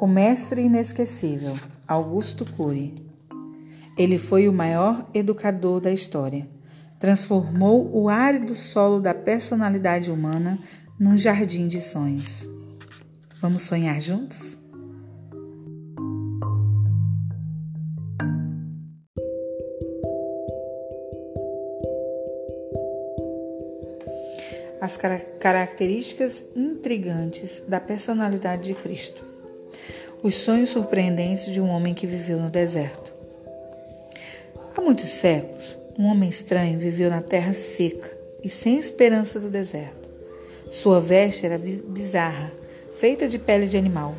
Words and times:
O 0.00 0.06
mestre 0.06 0.62
inesquecível, 0.62 1.56
Augusto 1.86 2.46
Cury. 2.46 2.94
Ele 3.96 4.16
foi 4.16 4.48
o 4.48 4.52
maior 4.52 5.10
educador 5.12 5.80
da 5.80 5.90
história. 5.90 6.48
Transformou 7.00 7.90
o 7.92 8.08
árido 8.08 8.54
solo 8.54 9.00
da 9.00 9.12
personalidade 9.12 10.12
humana 10.12 10.56
num 11.00 11.16
jardim 11.16 11.66
de 11.66 11.80
sonhos. 11.80 12.48
Vamos 13.40 13.62
sonhar 13.62 14.00
juntos? 14.00 14.56
As 24.80 24.96
características 24.96 26.44
intrigantes 26.54 27.64
da 27.66 27.80
personalidade 27.80 28.62
de 28.62 28.74
Cristo. 28.76 29.27
Os 30.20 30.34
sonhos 30.34 30.70
surpreendentes 30.70 31.46
de 31.46 31.60
um 31.60 31.68
homem 31.68 31.94
que 31.94 32.04
viveu 32.04 32.38
no 32.38 32.50
deserto. 32.50 33.12
Há 34.76 34.80
muitos 34.80 35.10
séculos, 35.10 35.78
um 35.96 36.06
homem 36.06 36.28
estranho 36.28 36.76
viveu 36.76 37.08
na 37.08 37.22
terra 37.22 37.52
seca 37.52 38.10
e 38.42 38.48
sem 38.48 38.80
esperança 38.80 39.38
do 39.38 39.48
deserto. 39.48 40.08
Sua 40.72 41.00
veste 41.00 41.46
era 41.46 41.56
bizarra, 41.56 42.52
feita 42.98 43.28
de 43.28 43.38
pele 43.38 43.68
de 43.68 43.78
animal. 43.78 44.16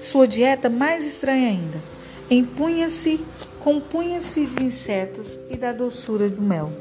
Sua 0.00 0.28
dieta 0.28 0.70
mais 0.70 1.04
estranha 1.04 1.48
ainda. 1.48 1.82
Empunha-se, 2.30 3.20
compunha-se 3.58 4.46
de 4.46 4.64
insetos 4.64 5.40
e 5.50 5.56
da 5.56 5.72
doçura 5.72 6.28
do 6.28 6.40
mel. 6.40 6.72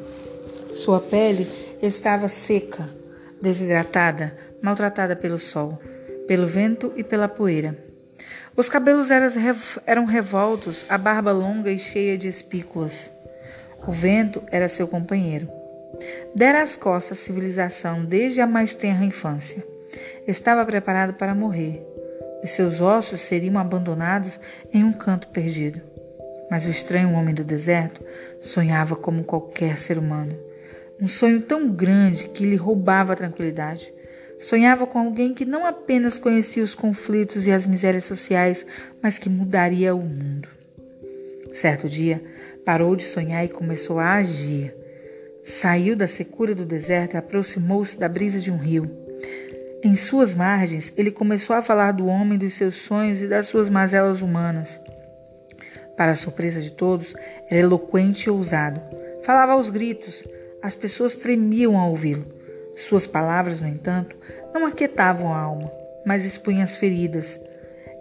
Sua 0.75 0.99
pele 0.99 1.47
estava 1.81 2.27
seca, 2.27 2.87
desidratada, 3.41 4.37
maltratada 4.61 5.15
pelo 5.15 5.39
sol, 5.39 5.81
pelo 6.27 6.45
vento 6.45 6.93
e 6.95 7.03
pela 7.03 7.27
poeira. 7.27 7.90
Os 8.55 8.67
cabelos 8.67 9.07
eram 9.85 10.05
revoltos, 10.05 10.85
a 10.89 10.97
barba 10.97 11.31
longa 11.31 11.71
e 11.71 11.79
cheia 11.79 12.17
de 12.17 12.27
espículas. 12.27 13.09
O 13.87 13.91
vento 13.91 14.43
era 14.51 14.67
seu 14.67 14.87
companheiro. 14.87 15.47
Dera 16.35 16.61
as 16.61 16.75
costas 16.75 17.17
à 17.17 17.21
civilização 17.21 18.03
desde 18.03 18.41
a 18.41 18.47
mais 18.47 18.75
tenra 18.75 19.05
infância. 19.05 19.63
Estava 20.27 20.65
preparado 20.65 21.13
para 21.13 21.33
morrer. 21.33 21.81
Os 22.43 22.51
seus 22.51 22.81
ossos 22.81 23.21
seriam 23.21 23.57
abandonados 23.57 24.39
em 24.73 24.83
um 24.83 24.91
canto 24.91 25.29
perdido. 25.29 25.79
Mas 26.49 26.65
o 26.65 26.69
estranho 26.69 27.13
homem 27.13 27.33
do 27.33 27.45
deserto 27.45 28.03
sonhava 28.41 28.95
como 28.95 29.23
qualquer 29.23 29.77
ser 29.77 29.97
humano. 29.97 30.35
Um 31.01 31.07
sonho 31.07 31.41
tão 31.41 31.69
grande 31.69 32.27
que 32.27 32.45
lhe 32.45 32.55
roubava 32.57 33.13
a 33.13 33.15
tranquilidade. 33.15 33.91
Sonhava 34.41 34.87
com 34.87 34.97
alguém 34.97 35.35
que 35.35 35.45
não 35.45 35.65
apenas 35.65 36.17
conhecia 36.17 36.63
os 36.63 36.73
conflitos 36.73 37.45
e 37.45 37.51
as 37.51 37.67
misérias 37.67 38.05
sociais, 38.05 38.65
mas 39.01 39.19
que 39.19 39.29
mudaria 39.29 39.93
o 39.93 40.01
mundo. 40.01 40.49
Certo 41.53 41.87
dia, 41.87 42.19
parou 42.65 42.95
de 42.95 43.03
sonhar 43.03 43.45
e 43.45 43.49
começou 43.49 43.99
a 43.99 44.13
agir. 44.13 44.73
Saiu 45.45 45.95
da 45.95 46.07
secura 46.07 46.55
do 46.55 46.65
deserto 46.65 47.13
e 47.13 47.17
aproximou-se 47.17 47.99
da 47.99 48.09
brisa 48.09 48.39
de 48.39 48.49
um 48.49 48.57
rio. 48.57 48.89
Em 49.83 49.95
suas 49.95 50.33
margens, 50.33 50.91
ele 50.97 51.11
começou 51.11 51.55
a 51.55 51.61
falar 51.61 51.91
do 51.91 52.07
homem, 52.07 52.37
dos 52.37 52.55
seus 52.55 52.75
sonhos 52.75 53.21
e 53.21 53.27
das 53.27 53.47
suas 53.47 53.69
mazelas 53.69 54.21
humanas. 54.21 54.79
Para 55.95 56.13
a 56.13 56.15
surpresa 56.15 56.59
de 56.59 56.71
todos, 56.71 57.13
era 57.49 57.61
eloquente 57.61 58.27
e 58.27 58.31
ousado. 58.31 58.81
Falava 59.23 59.51
aos 59.51 59.69
gritos. 59.69 60.25
As 60.63 60.73
pessoas 60.73 61.13
tremiam 61.13 61.77
ao 61.77 61.89
ouvi-lo. 61.89 62.40
Suas 62.87 63.05
palavras, 63.05 63.61
no 63.61 63.67
entanto, 63.67 64.15
não 64.53 64.65
aquietavam 64.65 65.33
a 65.33 65.39
alma, 65.39 65.71
mas 66.05 66.25
expunham 66.25 66.63
as 66.63 66.75
feridas. 66.75 67.39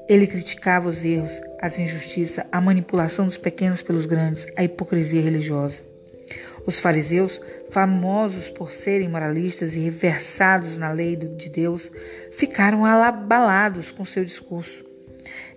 Ele 0.08 0.26
criticava 0.26 0.88
os 0.88 1.04
erros, 1.04 1.40
as 1.60 1.78
injustiças, 1.78 2.44
a 2.50 2.60
manipulação 2.60 3.26
dos 3.26 3.36
pequenos 3.36 3.82
pelos 3.82 4.06
grandes, 4.06 4.46
a 4.56 4.64
hipocrisia 4.64 5.20
religiosa. 5.20 5.80
Os 6.66 6.80
fariseus, 6.80 7.40
famosos 7.70 8.48
por 8.48 8.72
serem 8.72 9.08
moralistas 9.08 9.76
e 9.76 9.80
reversados 9.80 10.78
na 10.78 10.90
lei 10.90 11.14
de 11.14 11.48
Deus, 11.50 11.90
ficaram 12.36 12.84
abalados 12.84 13.90
com 13.90 14.04
seu 14.04 14.24
discurso. 14.24 14.84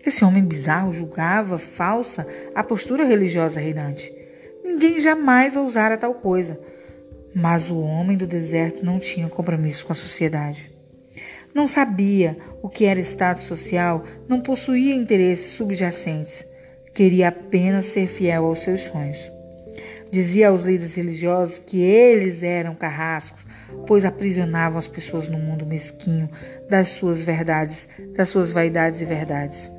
Esse 0.05 0.25
homem 0.25 0.43
bizarro 0.43 0.93
julgava 0.93 1.57
falsa 1.57 2.27
a 2.53 2.63
postura 2.63 3.05
religiosa 3.05 3.59
reinante. 3.59 4.11
Ninguém 4.63 4.99
jamais 4.99 5.55
ousara 5.55 5.97
tal 5.97 6.13
coisa 6.13 6.72
mas 7.35 7.69
o 7.69 7.79
homem 7.79 8.17
do 8.17 8.27
deserto 8.27 8.85
não 8.85 8.99
tinha 8.99 9.27
compromisso 9.27 9.85
com 9.85 9.93
a 9.93 9.95
sociedade. 9.95 10.69
Não 11.53 11.67
sabia 11.67 12.35
o 12.61 12.69
que 12.69 12.85
era 12.85 12.99
status 12.99 13.43
social, 13.43 14.03
não 14.27 14.41
possuía 14.41 14.95
interesses 14.95 15.53
subjacentes. 15.53 16.43
Queria 16.95 17.29
apenas 17.29 17.87
ser 17.87 18.07
fiel 18.07 18.45
aos 18.45 18.59
seus 18.59 18.81
sonhos. 18.81 19.17
Dizia 20.11 20.49
aos 20.49 20.61
líderes 20.61 20.95
religiosos 20.95 21.57
que 21.57 21.81
eles 21.81 22.43
eram 22.43 22.75
carrascos, 22.75 23.41
pois 23.87 24.05
aprisionavam 24.05 24.77
as 24.77 24.87
pessoas 24.87 25.27
no 25.27 25.39
mundo 25.39 25.65
mesquinho 25.65 26.29
das 26.69 26.89
suas 26.89 27.23
verdades, 27.23 27.87
das 28.15 28.29
suas 28.29 28.51
vaidades 28.51 29.01
e 29.01 29.05
verdades. 29.05 29.71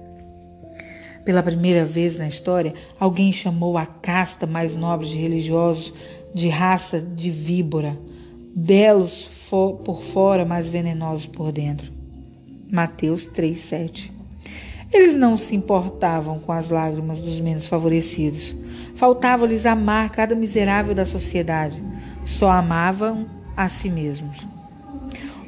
Pela 1.25 1.43
primeira 1.43 1.85
vez 1.85 2.19
na 2.19 2.29
história, 2.29 2.75
alguém 3.01 3.33
chamou 3.33 3.79
a 3.79 3.87
casta 3.87 4.47
mais 4.47 4.77
nobre 4.77 5.09
de 5.09 5.17
religiosos 5.17 5.95
de 6.35 6.49
raça 6.49 7.01
de 7.01 7.31
víbora, 7.31 7.97
belos 8.57 9.33
por 9.85 10.03
fora, 10.03 10.45
mas 10.45 10.69
venenosos 10.69 11.27
por 11.27 11.53
dentro. 11.53 11.89
Mateus 12.73 13.29
3:7. 13.29 14.11
Eles 14.93 15.15
não 15.15 15.37
se 15.37 15.55
importavam 15.55 16.41
com 16.41 16.51
as 16.51 16.71
lágrimas 16.71 17.21
dos 17.21 17.39
menos 17.39 17.67
favorecidos. 17.67 18.53
Faltava-lhes 18.97 19.65
amar 19.65 20.11
cada 20.11 20.35
miserável 20.35 20.93
da 20.93 21.07
sociedade. 21.07 21.81
Só 22.27 22.51
amavam 22.51 23.27
a 23.57 23.69
si 23.69 23.89
mesmos. 23.89 24.37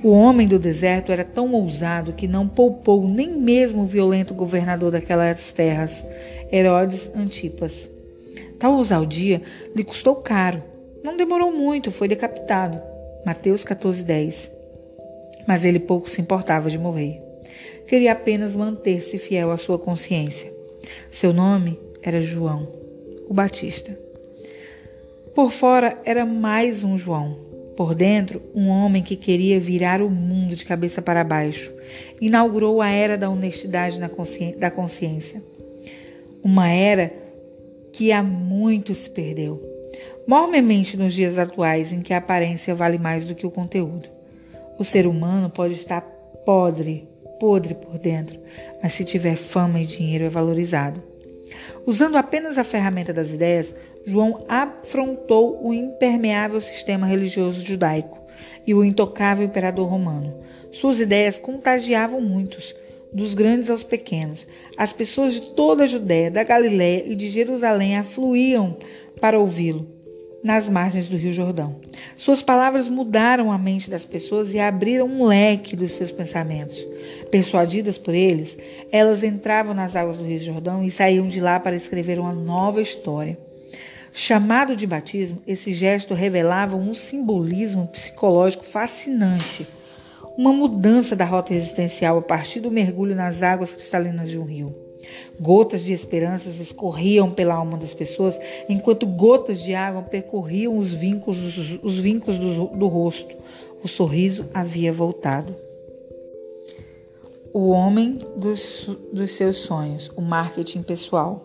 O 0.05 0.11
homem 0.11 0.47
do 0.47 0.59
deserto 0.59 1.11
era 1.11 1.25
tão 1.25 1.53
ousado 1.53 2.13
que 2.13 2.29
não 2.29 2.47
poupou 2.47 3.09
nem 3.09 3.37
mesmo 3.37 3.83
o 3.83 3.87
violento 3.87 4.35
governador 4.35 4.93
daquelas 4.93 5.51
terras, 5.51 6.01
Herodes 6.53 7.11
Antipas. 7.17 7.89
Tal 8.61 8.75
ousadia 8.75 9.43
lhe 9.75 9.83
custou 9.83 10.15
caro 10.17 10.63
não 11.07 11.17
demorou 11.17 11.53
muito, 11.53 11.93
foi 11.93 12.09
decapitado. 12.09 12.77
Mateus 13.25 13.63
14:10. 13.63 14.51
Mas 15.47 15.65
ele 15.65 15.79
pouco 15.79 16.11
se 16.11 16.21
importava 16.21 16.69
de 16.69 16.77
morrer. 16.77 17.17
Queria 17.87 18.11
apenas 18.11 18.57
manter-se 18.57 19.17
fiel 19.17 19.53
à 19.53 19.57
sua 19.57 19.79
consciência. 19.79 20.53
Seu 21.13 21.33
nome 21.33 21.79
era 22.03 22.21
João, 22.21 22.67
o 23.31 23.35
Batista. 23.35 23.97
Por 25.33 25.53
fora 25.53 25.97
era 26.05 26.27
mais 26.27 26.83
um 26.83 26.99
João. 26.99 27.37
Por 27.77 27.95
dentro, 27.95 28.43
um 28.53 28.69
homem 28.69 29.01
que 29.01 29.15
queria 29.15 29.61
virar 29.61 30.03
o 30.03 30.11
mundo 30.11 30.57
de 30.57 30.65
cabeça 30.65 31.01
para 31.01 31.23
baixo. 31.23 31.71
Inaugurou 32.21 32.83
a 32.83 32.91
era 32.91 33.17
da 33.17 33.31
honestidade 33.31 34.01
da 34.01 34.71
consciência. 34.71 35.41
Uma 36.43 36.69
era 36.69 37.13
que 37.93 38.11
há 38.11 38.25
muito 38.25 38.93
se 38.93 39.09
perdeu 39.09 39.76
mormemente 40.27 40.97
nos 40.97 41.15
dias 41.15 41.39
atuais 41.39 41.93
em 41.93 42.01
que 42.01 42.13
a 42.13 42.19
aparência 42.19 42.75
vale 42.75 42.99
mais 42.99 43.27
do 43.27 43.35
que 43.35 43.47
o 43.47 43.51
conteúdo. 43.51 44.09
O 44.79 44.85
ser 44.85 45.07
humano 45.07 45.49
pode 45.49 45.75
estar 45.75 46.01
podre, 46.45 47.05
podre 47.39 47.75
por 47.75 47.99
dentro, 47.99 48.37
mas 48.83 48.93
se 48.93 49.05
tiver 49.05 49.37
fama 49.37 49.81
e 49.81 49.87
dinheiro 49.87 50.25
é 50.25 50.29
valorizado. 50.29 51.01
Usando 51.87 52.17
apenas 52.17 52.59
a 52.59 52.65
ferramenta 52.65 53.13
das 53.13 53.31
ideias, 53.31 53.73
João 54.05 54.45
afrontou 54.49 55.65
o 55.65 55.73
impermeável 55.73 56.61
sistema 56.61 57.07
religioso 57.07 57.63
judaico 57.63 58.19
e 58.67 58.75
o 58.75 58.85
intocável 58.85 59.47
imperador 59.47 59.89
romano. 59.89 60.33
Suas 60.73 61.01
ideias 61.01 61.39
contagiavam 61.39 62.21
muitos, 62.21 62.75
dos 63.13 63.33
grandes 63.35 63.71
aos 63.71 63.83
pequenos. 63.83 64.47
As 64.77 64.93
pessoas 64.93 65.35
de 65.35 65.41
toda 65.55 65.85
a 65.85 65.87
Judéia, 65.87 66.31
da 66.31 66.43
Galiléia 66.43 67.05
e 67.07 67.15
de 67.15 67.31
Jerusalém 67.31 67.97
afluíam 67.97 68.77
para 69.21 69.39
ouvi-lo 69.39 69.96
nas 70.47 70.69
margens 70.69 71.09
do 71.09 71.17
Rio 71.17 71.33
Jordão. 71.33 71.75
Suas 72.17 72.41
palavras 72.41 72.89
mudaram 72.89 73.51
a 73.51 73.59
mente 73.59 73.91
das 73.91 74.05
pessoas 74.05 74.55
e 74.55 74.61
abriram 74.61 75.07
um 75.07 75.25
leque 75.25 75.75
dos 75.75 75.95
seus 75.95 76.13
pensamentos. 76.13 76.79
Persuadidas 77.33 77.99
por 77.99 78.15
eles, 78.15 78.57
elas 78.93 79.25
entravam 79.25 79.75
nas 79.75 79.97
águas 79.97 80.17
do 80.17 80.25
Rio 80.25 80.39
Jordão 80.39 80.85
e 80.85 80.91
saíam 80.91 81.27
de 81.27 81.41
lá 81.41 81.59
para 81.59 81.75
escrever 81.75 82.21
uma 82.21 82.33
nova 82.33 82.81
história. 82.81 83.37
Chamado 84.15 84.77
de 84.77 84.87
batismo, 84.87 85.43
esse 85.49 85.75
gesto 85.75 86.15
revelava 86.15 86.77
um 86.77 86.95
simbolismo 86.95 87.89
psicológico 87.89 88.65
fascinante, 88.65 89.67
uma 90.39 90.53
mudança 90.53 91.17
da 91.17 91.25
rota 91.25 91.53
existencial 91.53 92.19
a 92.19 92.23
partir 92.23 92.61
do 92.61 92.71
mergulho 92.71 93.17
nas 93.17 93.43
águas 93.43 93.73
cristalinas 93.73 94.31
de 94.31 94.39
um 94.39 94.45
rio. 94.45 94.86
Gotas 95.41 95.85
de 95.85 95.93
esperanças 95.93 96.59
escorriam 96.59 97.31
pela 97.31 97.55
alma 97.55 97.77
das 97.77 97.93
pessoas, 97.93 98.39
enquanto 98.69 99.07
gotas 99.07 99.61
de 99.61 99.75
água 99.75 100.03
percorriam 100.03 100.79
os 100.79 100.93
vincos, 100.93 101.39
os, 101.39 101.79
os 101.83 101.99
vincos 101.99 102.39
do, 102.39 102.67
do 102.77 102.87
rosto. 102.87 103.35
O 103.85 103.89
sorriso 103.89 104.47
havia 104.55 104.93
voltado. 104.93 105.55
o 107.57 107.71
homem 107.71 108.21
dos, 108.37 108.87
dos 109.15 109.35
seus 109.35 109.57
sonhos, 109.59 110.11
o 110.15 110.21
marketing 110.21 110.83
pessoal. 110.83 111.43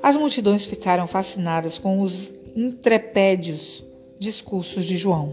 As 0.00 0.16
multidões 0.16 0.64
ficaram 0.64 1.08
fascinadas 1.08 1.76
com 1.76 2.00
os 2.00 2.30
intrepédios 2.54 3.82
discursos 4.20 4.84
de 4.84 4.96
João. 4.96 5.32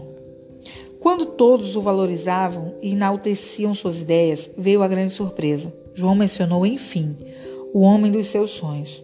Quando 1.00 1.26
todos 1.26 1.76
o 1.76 1.80
valorizavam 1.80 2.74
e 2.82 2.92
enalteciam 2.92 3.76
suas 3.76 4.00
ideias, 4.00 4.50
veio 4.58 4.82
a 4.82 4.88
grande 4.88 5.12
surpresa. 5.12 5.72
João 5.94 6.16
mencionou, 6.16 6.66
enfim, 6.66 7.16
o 7.76 7.80
homem 7.80 8.10
dos 8.10 8.28
seus 8.28 8.52
sonhos. 8.52 9.02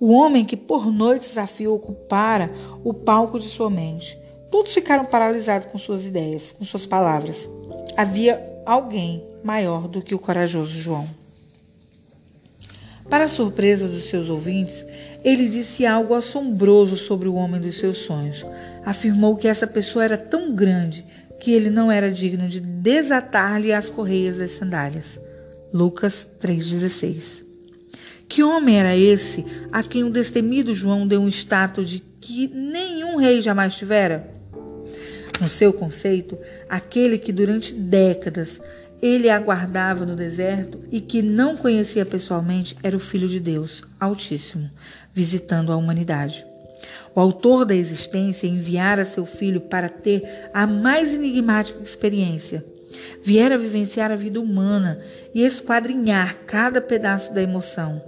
O 0.00 0.10
homem 0.10 0.42
que 0.42 0.56
por 0.56 0.90
noites 0.90 1.36
a 1.36 1.46
fio 1.46 1.74
ocupara 1.74 2.50
o 2.82 2.94
palco 2.94 3.38
de 3.38 3.46
sua 3.46 3.68
mente. 3.68 4.18
Todos 4.50 4.72
ficaram 4.72 5.04
paralisados 5.04 5.68
com 5.70 5.78
suas 5.78 6.06
ideias, 6.06 6.50
com 6.50 6.64
suas 6.64 6.86
palavras. 6.86 7.46
Havia 7.94 8.42
alguém 8.64 9.22
maior 9.44 9.86
do 9.86 10.00
que 10.00 10.14
o 10.14 10.18
corajoso 10.18 10.78
João. 10.78 11.06
Para 13.10 13.28
surpresa 13.28 13.86
dos 13.86 14.04
seus 14.04 14.30
ouvintes, 14.30 14.82
ele 15.22 15.46
disse 15.50 15.84
algo 15.84 16.14
assombroso 16.14 16.96
sobre 16.96 17.28
o 17.28 17.34
homem 17.34 17.60
dos 17.60 17.78
seus 17.78 17.98
sonhos. 17.98 18.46
Afirmou 18.86 19.36
que 19.36 19.46
essa 19.46 19.66
pessoa 19.66 20.06
era 20.06 20.16
tão 20.16 20.54
grande 20.54 21.04
que 21.38 21.52
ele 21.52 21.68
não 21.68 21.92
era 21.92 22.10
digno 22.10 22.48
de 22.48 22.60
desatar-lhe 22.60 23.74
as 23.74 23.90
correias 23.90 24.38
das 24.38 24.52
sandálias. 24.52 25.20
Lucas 25.70 26.26
3,16. 26.42 27.45
Que 28.28 28.42
homem 28.42 28.78
era 28.78 28.96
esse 28.96 29.44
a 29.72 29.82
quem 29.82 30.04
o 30.04 30.10
destemido 30.10 30.74
João 30.74 31.06
deu 31.06 31.20
um 31.20 31.28
status 31.28 31.88
de 31.88 32.00
que 32.20 32.48
nenhum 32.48 33.16
rei 33.16 33.40
jamais 33.40 33.74
tivera? 33.74 34.28
No 35.40 35.48
seu 35.48 35.72
conceito, 35.72 36.36
aquele 36.68 37.18
que 37.18 37.32
durante 37.32 37.72
décadas 37.72 38.60
ele 39.00 39.28
aguardava 39.28 40.06
no 40.06 40.16
deserto 40.16 40.78
e 40.90 41.00
que 41.00 41.22
não 41.22 41.56
conhecia 41.56 42.06
pessoalmente 42.06 42.76
era 42.82 42.96
o 42.96 43.00
Filho 43.00 43.28
de 43.28 43.38
Deus, 43.38 43.82
Altíssimo, 44.00 44.68
visitando 45.14 45.70
a 45.70 45.76
humanidade. 45.76 46.44
O 47.14 47.20
autor 47.20 47.64
da 47.64 47.74
existência 47.74 48.46
enviara 48.46 49.04
seu 49.04 49.24
filho 49.24 49.60
para 49.60 49.88
ter 49.88 50.22
a 50.52 50.66
mais 50.66 51.14
enigmática 51.14 51.82
experiência. 51.82 52.64
Viera 53.24 53.58
vivenciar 53.58 54.10
a 54.10 54.16
vida 54.16 54.40
humana 54.40 55.00
e 55.34 55.42
esquadrinhar 55.42 56.36
cada 56.46 56.80
pedaço 56.80 57.32
da 57.34 57.42
emoção, 57.42 58.00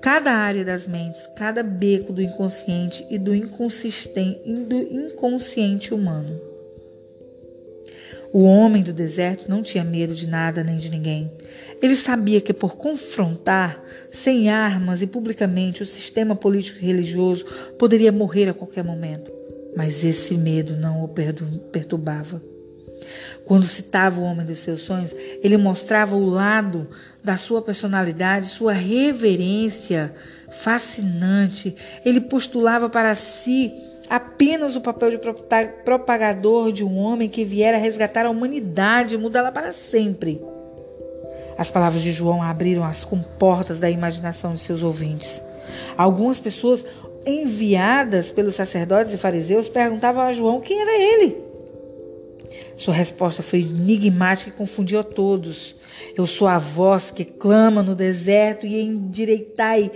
cada 0.00 0.32
área 0.32 0.64
das 0.64 0.86
mentes, 0.86 1.26
cada 1.36 1.62
beco 1.62 2.12
do 2.12 2.22
inconsciente 2.22 3.04
e 3.10 3.18
do, 3.18 3.32
do 3.32 4.76
inconsciente 4.76 5.92
humano. 5.92 6.38
O 8.32 8.42
homem 8.42 8.82
do 8.82 8.92
deserto 8.92 9.48
não 9.48 9.62
tinha 9.62 9.82
medo 9.82 10.14
de 10.14 10.26
nada 10.26 10.62
nem 10.62 10.78
de 10.78 10.90
ninguém. 10.90 11.30
Ele 11.80 11.96
sabia 11.96 12.40
que 12.40 12.52
por 12.52 12.76
confrontar 12.76 13.82
sem 14.12 14.48
armas 14.48 15.02
e 15.02 15.06
publicamente 15.06 15.82
o 15.82 15.86
sistema 15.86 16.34
político 16.34 16.78
e 16.80 16.86
religioso 16.86 17.44
poderia 17.78 18.12
morrer 18.12 18.48
a 18.48 18.54
qualquer 18.54 18.84
momento. 18.84 19.30
Mas 19.76 20.04
esse 20.04 20.34
medo 20.34 20.76
não 20.76 21.04
o 21.04 21.08
perturbava. 21.72 22.40
Quando 23.44 23.64
citava 23.64 24.20
o 24.20 24.24
homem 24.24 24.44
dos 24.44 24.58
seus 24.58 24.82
sonhos, 24.82 25.14
ele 25.42 25.56
mostrava 25.56 26.16
o 26.16 26.28
lado 26.28 26.88
da 27.26 27.36
sua 27.36 27.60
personalidade, 27.60 28.46
sua 28.46 28.72
reverência 28.72 30.14
fascinante. 30.62 31.74
Ele 32.04 32.20
postulava 32.20 32.88
para 32.88 33.16
si 33.16 33.72
apenas 34.08 34.76
o 34.76 34.80
papel 34.80 35.10
de 35.10 35.18
propagador 35.84 36.70
de 36.70 36.84
um 36.84 36.96
homem 36.96 37.28
que 37.28 37.44
viera 37.44 37.78
resgatar 37.78 38.26
a 38.26 38.30
humanidade 38.30 39.16
e 39.16 39.18
mudá-la 39.18 39.50
para 39.50 39.72
sempre. 39.72 40.40
As 41.58 41.68
palavras 41.68 42.00
de 42.00 42.12
João 42.12 42.40
abriram 42.40 42.84
as 42.84 43.02
comportas 43.02 43.80
da 43.80 43.90
imaginação 43.90 44.54
de 44.54 44.60
seus 44.60 44.84
ouvintes. 44.84 45.42
Algumas 45.98 46.38
pessoas 46.38 46.86
enviadas 47.26 48.30
pelos 48.30 48.54
sacerdotes 48.54 49.12
e 49.12 49.18
fariseus 49.18 49.68
perguntavam 49.68 50.22
a 50.22 50.32
João 50.32 50.60
quem 50.60 50.80
era 50.80 50.96
ele. 50.96 51.45
Sua 52.76 52.92
resposta 52.92 53.42
foi 53.42 53.60
enigmática 53.60 54.50
e 54.50 54.52
confundiu 54.52 55.00
a 55.00 55.04
todos. 55.04 55.74
Eu 56.16 56.26
sou 56.26 56.46
a 56.46 56.58
voz 56.58 57.10
que 57.10 57.24
clama 57.24 57.82
no 57.82 57.94
deserto 57.94 58.66
e 58.66 58.80
endireitai 58.80 59.90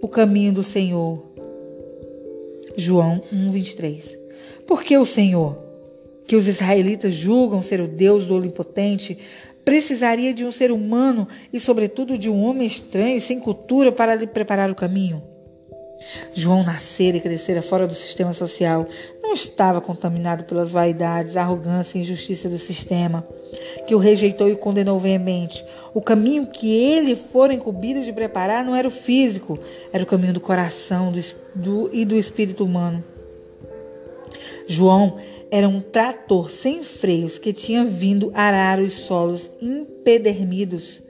o 0.00 0.08
caminho 0.08 0.52
do 0.52 0.62
Senhor. 0.62 1.22
João 2.76 3.22
1:23. 3.32 4.16
Porque 4.66 4.96
o 4.96 5.04
Senhor, 5.04 5.56
que 6.28 6.36
os 6.36 6.46
israelitas 6.46 7.14
julgam 7.14 7.60
ser 7.60 7.80
o 7.80 7.88
Deus 7.88 8.24
do 8.26 8.36
Onipotente, 8.36 9.18
precisaria 9.64 10.32
de 10.32 10.44
um 10.44 10.52
ser 10.52 10.70
humano 10.70 11.26
e, 11.52 11.58
sobretudo, 11.58 12.16
de 12.16 12.30
um 12.30 12.44
homem 12.44 12.66
estranho, 12.66 13.20
sem 13.20 13.40
cultura, 13.40 13.90
para 13.90 14.14
lhe 14.14 14.26
preparar 14.26 14.70
o 14.70 14.74
caminho. 14.74 15.20
João 16.34 16.62
nascera 16.62 17.16
e 17.16 17.20
crescera 17.20 17.62
fora 17.62 17.86
do 17.86 17.94
sistema 17.94 18.32
social, 18.32 18.86
não 19.22 19.32
estava 19.32 19.80
contaminado 19.80 20.44
pelas 20.44 20.70
vaidades, 20.70 21.36
arrogância 21.36 21.98
e 21.98 22.02
injustiça 22.02 22.48
do 22.48 22.58
sistema, 22.58 23.24
que 23.86 23.94
o 23.94 23.98
rejeitou 23.98 24.48
e 24.48 24.56
condenou 24.56 24.98
veemente. 24.98 25.64
O 25.94 26.00
caminho 26.00 26.46
que 26.46 26.74
ele 26.74 27.14
fora 27.14 27.52
incumbido 27.52 28.02
de 28.02 28.12
preparar 28.12 28.64
não 28.64 28.74
era 28.74 28.86
o 28.86 28.92
físico, 28.92 29.58
era 29.92 30.04
o 30.04 30.06
caminho 30.06 30.32
do 30.32 30.40
coração 30.40 31.12
do, 31.12 31.20
do, 31.54 31.90
e 31.92 32.04
do 32.04 32.16
espírito 32.16 32.64
humano. 32.64 33.02
João 34.68 35.16
era 35.50 35.68
um 35.68 35.80
trator 35.80 36.48
sem 36.48 36.84
freios 36.84 37.38
que 37.38 37.52
tinha 37.52 37.84
vindo 37.84 38.30
arar 38.34 38.78
os 38.78 38.94
solos 38.94 39.50
empedernidos 39.60 41.02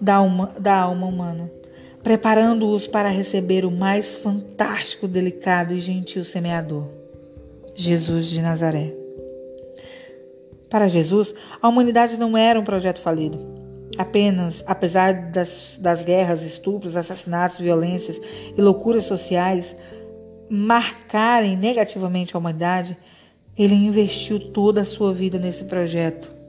da, 0.00 0.18
da 0.58 0.80
alma 0.80 1.06
humana, 1.06 1.50
preparando-os 2.02 2.86
para 2.86 3.08
receber 3.08 3.64
o 3.64 3.70
mais 3.70 4.16
fantástico, 4.16 5.06
delicado 5.06 5.74
e 5.74 5.80
gentil 5.80 6.24
semeador, 6.24 6.88
Jesus 7.74 8.28
de 8.28 8.40
Nazaré. 8.40 8.92
Para 10.70 10.88
Jesus, 10.88 11.34
a 11.60 11.68
humanidade 11.68 12.16
não 12.16 12.36
era 12.36 12.58
um 12.58 12.64
projeto 12.64 13.00
falido. 13.00 13.38
Apenas, 13.98 14.64
apesar 14.66 15.30
das, 15.30 15.78
das 15.80 16.02
guerras, 16.02 16.42
estupros, 16.42 16.96
assassinatos, 16.96 17.58
violências 17.58 18.20
e 18.56 18.60
loucuras 18.62 19.04
sociais 19.04 19.76
marcarem 20.48 21.56
negativamente 21.56 22.34
a 22.34 22.38
humanidade, 22.38 22.96
ele 23.58 23.74
investiu 23.74 24.52
toda 24.52 24.82
a 24.82 24.86
sua 24.86 25.12
vida 25.12 25.38
nesse 25.38 25.64
projeto. 25.64 26.39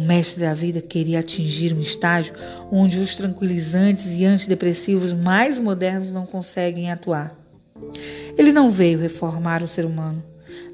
O 0.00 0.02
mestre 0.02 0.40
da 0.40 0.54
vida 0.54 0.80
queria 0.80 1.20
atingir 1.20 1.74
um 1.74 1.80
estágio 1.82 2.32
onde 2.72 2.98
os 2.98 3.14
tranquilizantes 3.14 4.14
e 4.16 4.24
antidepressivos 4.24 5.12
mais 5.12 5.58
modernos 5.58 6.10
não 6.10 6.24
conseguem 6.24 6.90
atuar. 6.90 7.34
Ele 8.38 8.50
não 8.50 8.70
veio 8.70 8.98
reformar 8.98 9.62
o 9.62 9.68
ser 9.68 9.84
humano, 9.84 10.24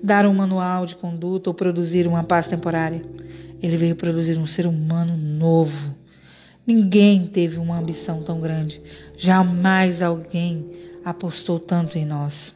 dar 0.00 0.26
um 0.26 0.33
manual 0.33 0.87
de 0.87 0.95
conduta 0.95 1.50
ou 1.50 1.54
produzir 1.54 2.06
uma 2.06 2.23
paz 2.23 2.47
temporária. 2.47 3.02
Ele 3.61 3.76
veio 3.76 3.97
produzir 3.97 4.38
um 4.38 4.47
ser 4.47 4.64
humano 4.64 5.16
novo. 5.16 5.92
Ninguém 6.64 7.26
teve 7.26 7.59
uma 7.59 7.80
ambição 7.80 8.23
tão 8.23 8.40
grande. 8.40 8.80
Jamais 9.18 10.02
alguém 10.02 10.64
apostou 11.04 11.59
tanto 11.59 11.99
em 11.99 12.06
nós. 12.06 12.54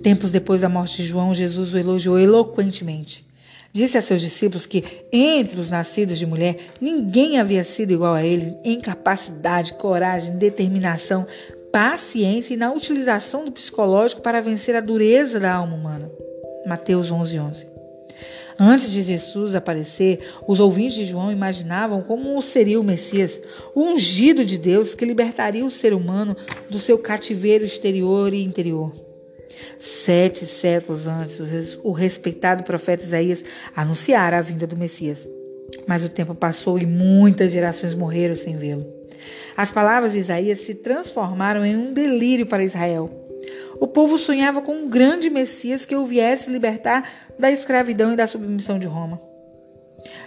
Tempos 0.00 0.30
depois 0.30 0.60
da 0.60 0.68
morte 0.68 0.98
de 0.98 1.08
João, 1.08 1.34
Jesus 1.34 1.74
o 1.74 1.78
elogiou 1.78 2.20
eloquentemente. 2.20 3.28
Disse 3.72 3.96
a 3.96 4.02
seus 4.02 4.20
discípulos 4.20 4.66
que, 4.66 4.84
entre 5.12 5.60
os 5.60 5.70
nascidos 5.70 6.18
de 6.18 6.26
mulher, 6.26 6.56
ninguém 6.80 7.38
havia 7.38 7.62
sido 7.62 7.92
igual 7.92 8.14
a 8.14 8.24
ele 8.24 8.54
em 8.64 8.80
capacidade, 8.80 9.74
coragem, 9.74 10.36
determinação, 10.36 11.26
paciência 11.72 12.54
e 12.54 12.56
na 12.56 12.72
utilização 12.72 13.44
do 13.44 13.52
psicológico 13.52 14.22
para 14.22 14.40
vencer 14.40 14.74
a 14.74 14.80
dureza 14.80 15.38
da 15.38 15.54
alma 15.54 15.76
humana. 15.76 16.10
Mateus 16.66 17.12
11, 17.12 17.38
11. 17.38 17.66
Antes 18.58 18.90
de 18.90 19.02
Jesus 19.02 19.54
aparecer, 19.54 20.18
os 20.46 20.60
ouvintes 20.60 20.94
de 20.94 21.06
João 21.06 21.32
imaginavam 21.32 22.02
como 22.02 22.42
seria 22.42 22.78
o 22.78 22.84
Messias, 22.84 23.40
o 23.74 23.80
ungido 23.80 24.44
de 24.44 24.58
Deus 24.58 24.94
que 24.94 25.06
libertaria 25.06 25.64
o 25.64 25.70
ser 25.70 25.94
humano 25.94 26.36
do 26.68 26.78
seu 26.78 26.98
cativeiro 26.98 27.64
exterior 27.64 28.34
e 28.34 28.42
interior. 28.42 28.92
Sete 29.78 30.46
séculos 30.46 31.06
antes, 31.06 31.78
o 31.82 31.92
respeitado 31.92 32.62
profeta 32.62 33.04
Isaías 33.04 33.42
anunciara 33.74 34.38
a 34.38 34.42
vinda 34.42 34.66
do 34.66 34.76
Messias. 34.76 35.26
Mas 35.86 36.04
o 36.04 36.08
tempo 36.08 36.34
passou 36.34 36.78
e 36.78 36.86
muitas 36.86 37.52
gerações 37.52 37.94
morreram 37.94 38.36
sem 38.36 38.56
vê-lo. 38.56 38.86
As 39.56 39.70
palavras 39.70 40.12
de 40.12 40.18
Isaías 40.18 40.60
se 40.60 40.74
transformaram 40.74 41.64
em 41.64 41.76
um 41.76 41.92
delírio 41.92 42.46
para 42.46 42.64
Israel. 42.64 43.10
O 43.80 43.86
povo 43.86 44.18
sonhava 44.18 44.60
com 44.60 44.72
um 44.72 44.88
grande 44.88 45.30
Messias 45.30 45.84
que 45.84 45.96
o 45.96 46.04
viesse 46.04 46.50
libertar 46.50 47.08
da 47.38 47.50
escravidão 47.50 48.12
e 48.12 48.16
da 48.16 48.26
submissão 48.26 48.78
de 48.78 48.86
Roma. 48.86 49.20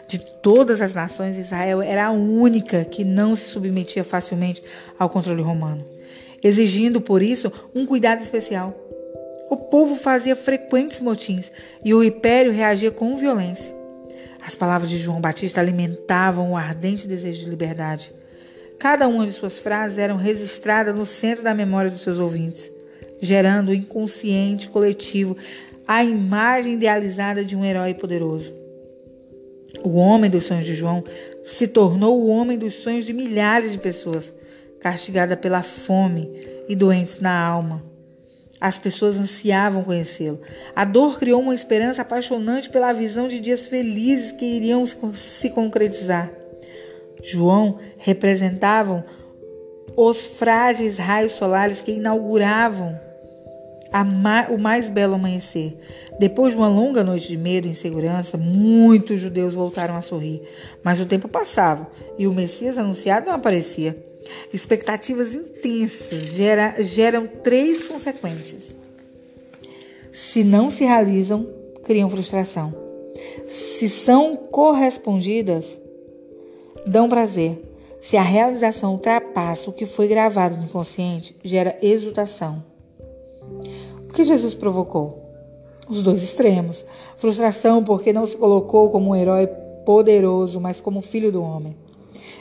De 0.08 0.20
todas 0.20 0.82
as 0.82 0.94
nações, 0.94 1.38
Israel 1.38 1.82
era 1.82 2.08
a 2.08 2.12
única 2.12 2.84
que 2.86 3.04
não 3.04 3.36
se 3.36 3.46
submetia 3.46 4.04
facilmente 4.04 4.62
ao 4.98 5.10
controle 5.10 5.42
romano, 5.42 5.84
exigindo 6.44 7.00
por 7.00 7.22
isso 7.22 7.52
um 7.74 7.86
cuidado 7.86 8.22
especial. 8.22 8.76
O 9.50 9.58
povo 9.58 9.96
fazia 9.96 10.36
frequentes 10.36 11.00
motins 11.00 11.52
e 11.84 11.94
o 11.94 12.04
império 12.04 12.52
reagia 12.52 12.92
com 12.92 13.16
violência. 13.16 13.74
As 14.46 14.56
palavras 14.56 14.90
de 14.90 14.98
João 14.98 15.22
Batista 15.22 15.62
alimentavam 15.62 16.52
o 16.52 16.58
ardente 16.58 17.08
desejo 17.08 17.44
de 17.44 17.50
liberdade. 17.50 18.12
Cada 18.80 19.08
uma 19.08 19.26
de 19.26 19.32
suas 19.32 19.60
frases 19.60 19.98
eram 19.98 20.18
registradas 20.18 20.94
no 20.94 21.06
centro 21.06 21.44
da 21.44 21.54
memória 21.54 21.90
dos 21.90 22.02
seus 22.02 22.20
ouvintes, 22.20 22.70
gerando 23.22 23.70
o 23.70 23.74
inconsciente 23.74 24.68
coletivo 24.68 25.38
a 25.88 26.04
imagem 26.04 26.74
idealizada 26.74 27.44
de 27.44 27.56
um 27.56 27.64
herói 27.64 27.94
poderoso. 27.94 28.52
O 29.84 29.96
homem 29.96 30.30
dos 30.30 30.46
sonhos 30.46 30.66
de 30.66 30.76
João 30.76 31.04
se 31.44 31.68
tornou 31.68 32.22
o 32.22 32.28
homem 32.28 32.58
dos 32.58 32.76
sonhos 32.76 33.06
de 33.06 33.14
milhares 33.14 33.72
de 33.72 33.78
pessoas, 33.78 34.34
castigada 34.82 35.36
pela 35.36 35.64
fome 35.64 36.30
e 36.68 36.76
doentes 36.76 37.20
na 37.20 37.38
alma. 37.38 37.93
As 38.64 38.78
pessoas 38.78 39.20
ansiavam 39.20 39.84
conhecê-lo. 39.84 40.40
A 40.74 40.86
dor 40.86 41.20
criou 41.20 41.42
uma 41.42 41.54
esperança 41.54 42.02
apaixonante 42.02 42.70
pela 42.70 42.94
visão 42.94 43.28
de 43.28 43.38
dias 43.38 43.68
felizes 43.68 44.32
que 44.32 44.46
iriam 44.46 44.86
se 44.86 45.50
concretizar. 45.50 46.32
João 47.22 47.78
representavam 47.98 49.04
os 49.98 50.26
frágeis 50.26 50.98
raios 50.98 51.34
solares 51.34 51.82
que 51.82 51.92
inauguravam 51.92 52.98
o 54.50 54.58
mais 54.58 54.88
belo 54.88 55.16
amanhecer. 55.16 55.78
Depois 56.18 56.54
de 56.54 56.58
uma 56.58 56.70
longa 56.70 57.04
noite 57.04 57.28
de 57.28 57.36
medo 57.36 57.68
e 57.68 57.72
insegurança, 57.72 58.38
muitos 58.38 59.20
judeus 59.20 59.54
voltaram 59.54 59.98
a 59.98 60.02
sorrir. 60.02 60.42
Mas 60.82 61.02
o 61.02 61.06
tempo 61.06 61.28
passava 61.28 61.86
e 62.18 62.28
o 62.28 62.34
Messias 62.34 62.78
anunciado 62.78 63.26
não 63.26 63.34
aparecia. 63.34 63.94
Expectativas 64.54 65.34
intensas 65.34 66.28
gera, 66.28 66.76
geram 66.80 67.28
três 67.28 67.84
consequências. 67.84 68.76
Se 70.12 70.44
não 70.44 70.70
se 70.70 70.84
realizam, 70.84 71.48
criam 71.84 72.10
frustração. 72.10 72.74
Se 73.48 73.90
são 73.90 74.36
correspondidas, 74.36 75.80
dão 76.86 77.10
prazer. 77.10 77.58
Se 78.00 78.18
a 78.18 78.22
realização 78.22 78.94
ultrapassa 78.94 79.70
o 79.70 79.74
que 79.74 79.86
foi 79.86 80.08
gravado 80.08 80.58
no 80.58 80.66
inconsciente, 80.66 81.36
gera 81.44 81.78
exultação. 81.82 82.64
O 84.10 84.14
que 84.14 84.24
Jesus 84.24 84.54
provocou? 84.54 85.24
Os 85.90 86.04
dois 86.04 86.22
extremos. 86.22 86.86
Frustração 87.18 87.84
porque 87.84 88.14
não 88.14 88.26
se 88.26 88.38
colocou 88.38 88.90
como 88.90 89.12
um 89.12 89.16
herói 89.16 89.48
poderoso, 89.86 90.60
mas 90.60 90.80
como 90.80 91.02
filho 91.02 91.32
do 91.32 91.42
homem. 91.42 91.74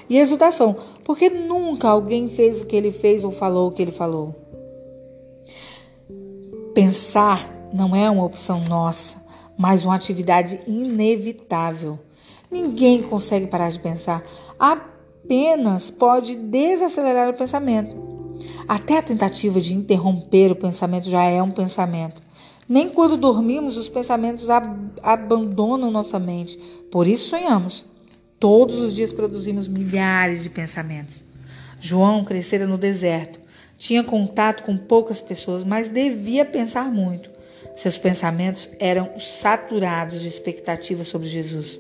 E 0.09 0.19
exultação, 0.19 0.77
porque 1.05 1.31
nunca 1.31 1.89
alguém 1.89 2.29
fez 2.29 2.61
o 2.61 2.67
que 2.67 2.77
ele 2.77 2.91
fez 2.91 3.25
ou 3.25 3.31
falou 3.31 3.69
o 3.69 3.73
que 3.73 3.83
ele 3.83 3.93
falou. 3.93 4.35
Pensar 6.75 7.51
não 7.73 7.95
é 7.95 8.09
uma 8.11 8.25
opção 8.25 8.63
nossa, 8.69 9.23
mas 9.57 9.85
uma 9.85 9.95
atividade 9.95 10.61
inevitável. 10.67 11.99
Ninguém 12.51 13.03
consegue 13.03 13.47
parar 13.47 13.71
de 13.71 13.79
pensar, 13.79 14.23
apenas 14.59 15.91
pode 15.91 16.37
desacelerar 16.37 17.31
o 17.31 17.35
pensamento. 17.35 17.97
Até 18.69 18.99
a 18.99 19.03
tentativa 19.03 19.61
de 19.61 19.75
interromper 19.75 20.53
o 20.53 20.57
pensamento 20.57 21.09
já 21.09 21.25
é 21.25 21.43
um 21.43 21.51
pensamento. 21.51 22.21
Nem 22.69 22.89
quando 22.89 23.17
dormimos 23.17 23.77
os 23.77 23.89
pensamentos 23.89 24.49
ab 24.49 24.67
abandonam 25.03 25.91
nossa 25.91 26.19
mente. 26.19 26.59
Por 26.91 27.07
isso 27.07 27.29
sonhamos. 27.29 27.85
Todos 28.43 28.81
os 28.81 28.93
dias 28.93 29.13
produzimos 29.13 29.69
milhares 29.69 30.43
de 30.43 30.51
pensamentos. 30.51 31.23
João 31.81 32.25
crescera 32.25 32.67
no 32.67 32.77
deserto. 32.77 33.39
Tinha 33.79 34.03
contato 34.03 34.65
com 34.65 34.77
poucas 34.77 35.21
pessoas, 35.21 35.63
mas 35.63 35.91
devia 35.91 36.45
pensar 36.45 36.91
muito. 36.91 37.31
Seus 37.77 37.97
pensamentos 37.97 38.69
eram 38.81 39.17
saturados 39.21 40.23
de 40.23 40.27
expectativas 40.27 41.07
sobre 41.07 41.29
Jesus. 41.29 41.79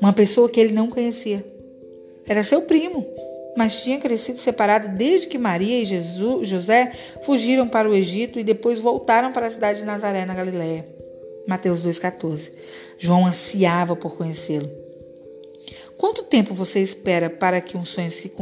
Uma 0.00 0.12
pessoa 0.12 0.48
que 0.48 0.60
ele 0.60 0.72
não 0.72 0.88
conhecia. 0.88 1.44
Era 2.24 2.44
seu 2.44 2.62
primo, 2.62 3.04
mas 3.56 3.82
tinha 3.82 3.98
crescido 3.98 4.38
separado 4.38 4.96
desde 4.96 5.26
que 5.26 5.38
Maria 5.38 5.82
e 5.82 5.84
Jesus, 5.84 6.46
José 6.46 6.92
fugiram 7.26 7.66
para 7.66 7.90
o 7.90 7.96
Egito 7.96 8.38
e 8.38 8.44
depois 8.44 8.78
voltaram 8.78 9.32
para 9.32 9.48
a 9.48 9.50
cidade 9.50 9.80
de 9.80 9.86
Nazaré, 9.86 10.24
na 10.24 10.34
Galiléia. 10.36 10.86
Mateus 11.48 11.82
2,14. 11.82 12.52
João 12.96 13.26
ansiava 13.26 13.96
por 13.96 14.16
conhecê-lo. 14.16 14.70
Quanto 16.00 16.22
tempo 16.22 16.54
você 16.54 16.80
espera 16.80 17.28
para 17.28 17.60
que 17.60 17.76
um 17.76 17.84
sonho 17.84 18.10
se, 18.10 18.32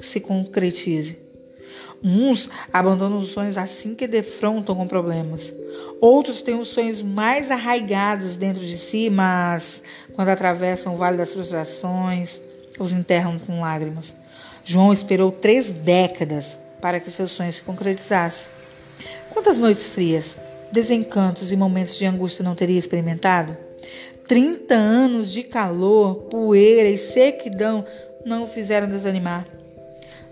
se 0.00 0.20
concretize? 0.20 1.18
Uns 2.00 2.48
abandonam 2.72 3.18
os 3.18 3.30
sonhos 3.30 3.58
assim 3.58 3.96
que 3.96 4.06
defrontam 4.06 4.76
com 4.76 4.86
problemas. 4.86 5.52
Outros 6.00 6.40
têm 6.40 6.54
os 6.54 6.68
sonhos 6.68 7.02
mais 7.02 7.50
arraigados 7.50 8.36
dentro 8.36 8.64
de 8.64 8.78
si, 8.78 9.10
mas 9.10 9.82
quando 10.14 10.28
atravessam 10.28 10.94
o 10.94 10.96
vale 10.96 11.16
das 11.16 11.32
frustrações, 11.32 12.40
os 12.78 12.92
enterram 12.92 13.40
com 13.40 13.60
lágrimas. 13.60 14.14
João 14.64 14.92
esperou 14.92 15.32
três 15.32 15.72
décadas 15.72 16.56
para 16.80 17.00
que 17.00 17.10
seu 17.10 17.26
sonho 17.26 17.52
se 17.52 17.62
concretizasse. 17.62 18.46
Quantas 19.30 19.58
noites 19.58 19.88
frias, 19.88 20.36
desencantos 20.70 21.50
e 21.50 21.56
momentos 21.56 21.96
de 21.96 22.06
angústia 22.06 22.44
não 22.44 22.54
teria 22.54 22.78
experimentado? 22.78 23.63
30 24.26 24.74
anos 24.74 25.32
de 25.32 25.42
calor, 25.42 26.22
poeira 26.30 26.88
e 26.88 26.98
sequidão 26.98 27.84
não 28.24 28.44
o 28.44 28.46
fizeram 28.46 28.88
desanimar. 28.88 29.46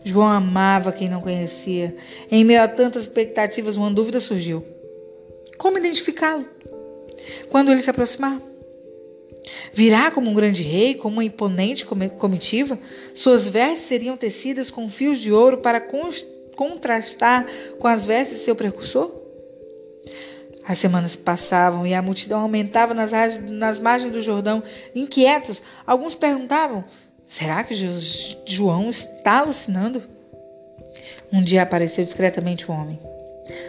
João 0.05 0.29
amava 0.29 0.93
quem 0.93 1.09
não 1.09 1.21
conhecia. 1.21 1.95
Em 2.31 2.45
meio 2.45 2.63
a 2.63 2.69
tantas 2.69 3.05
expectativas, 3.05 3.77
uma 3.77 3.91
dúvida 3.91 4.19
surgiu: 4.19 4.65
como 5.59 5.79
identificá-lo? 5.79 6.45
Quando 7.51 7.71
ele 7.71 7.83
se 7.83 7.91
aproximar? 7.91 8.41
Virá 9.73 10.11
como 10.11 10.31
um 10.31 10.35
grande 10.35 10.63
rei, 10.63 10.95
como 10.95 11.17
uma 11.17 11.25
imponente 11.25 11.87
comitiva? 12.19 12.79
Suas 13.15 13.49
vestes 13.49 13.89
seriam 13.89 14.17
tecidas 14.17 14.71
com 14.71 14.89
fios 14.89 15.19
de 15.19 15.33
ouro 15.33 15.59
para 15.59 15.81
contrastar 16.57 17.47
com 17.79 17.89
as 17.89 18.05
vestes 18.05 18.39
de 18.39 18.45
seu 18.45 18.55
precursor? 18.55 19.22
As 20.67 20.79
semanas 20.79 21.17
passavam 21.17 21.87
e 21.87 21.93
a 21.93 22.03
multidão 22.03 22.41
aumentava 22.41 22.95
nas, 22.95 23.11
nas 23.41 23.79
margens 23.79 24.13
do 24.13 24.23
Jordão. 24.23 24.63
Inquietos, 24.95 25.61
alguns 25.87 26.15
perguntavam: 26.15 26.85
será 27.29 27.65
que 27.65 27.75
João 28.47 28.89
está 28.89 29.39
alucinando? 29.39 30.03
Um 31.33 31.43
dia 31.43 31.63
apareceu 31.63 32.05
discretamente 32.05 32.71
um 32.71 32.75
homem. 32.75 32.99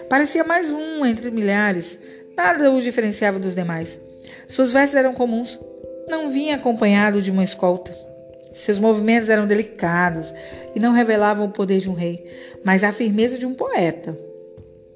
Parecia 0.10 0.44
mais 0.44 0.70
um 0.70 1.06
entre 1.06 1.32
milhares, 1.32 1.98
nada 2.38 2.70
o 2.70 2.82
diferenciava 2.82 3.40
dos 3.40 3.56
demais. 3.56 3.98
Suas 4.48 4.72
vestes 4.72 4.96
eram 4.96 5.14
comuns, 5.14 5.60
não 6.08 6.30
vinha 6.30 6.56
acompanhado 6.56 7.22
de 7.22 7.32
uma 7.32 7.44
escolta. 7.44 7.96
Seus 8.54 8.78
movimentos 8.78 9.30
eram 9.30 9.48
delicados 9.48 10.32
e 10.76 10.80
não 10.80 10.94
revelavam 10.94 11.48
o 11.48 11.52
poder 11.52 11.80
de 11.80 11.90
um 11.90 11.94
rei, 11.94 12.24
mas 12.64 12.84
a 12.84 12.94
firmeza 12.94 13.40
de 13.40 13.48
um 13.48 13.56
poeta. 13.56 14.16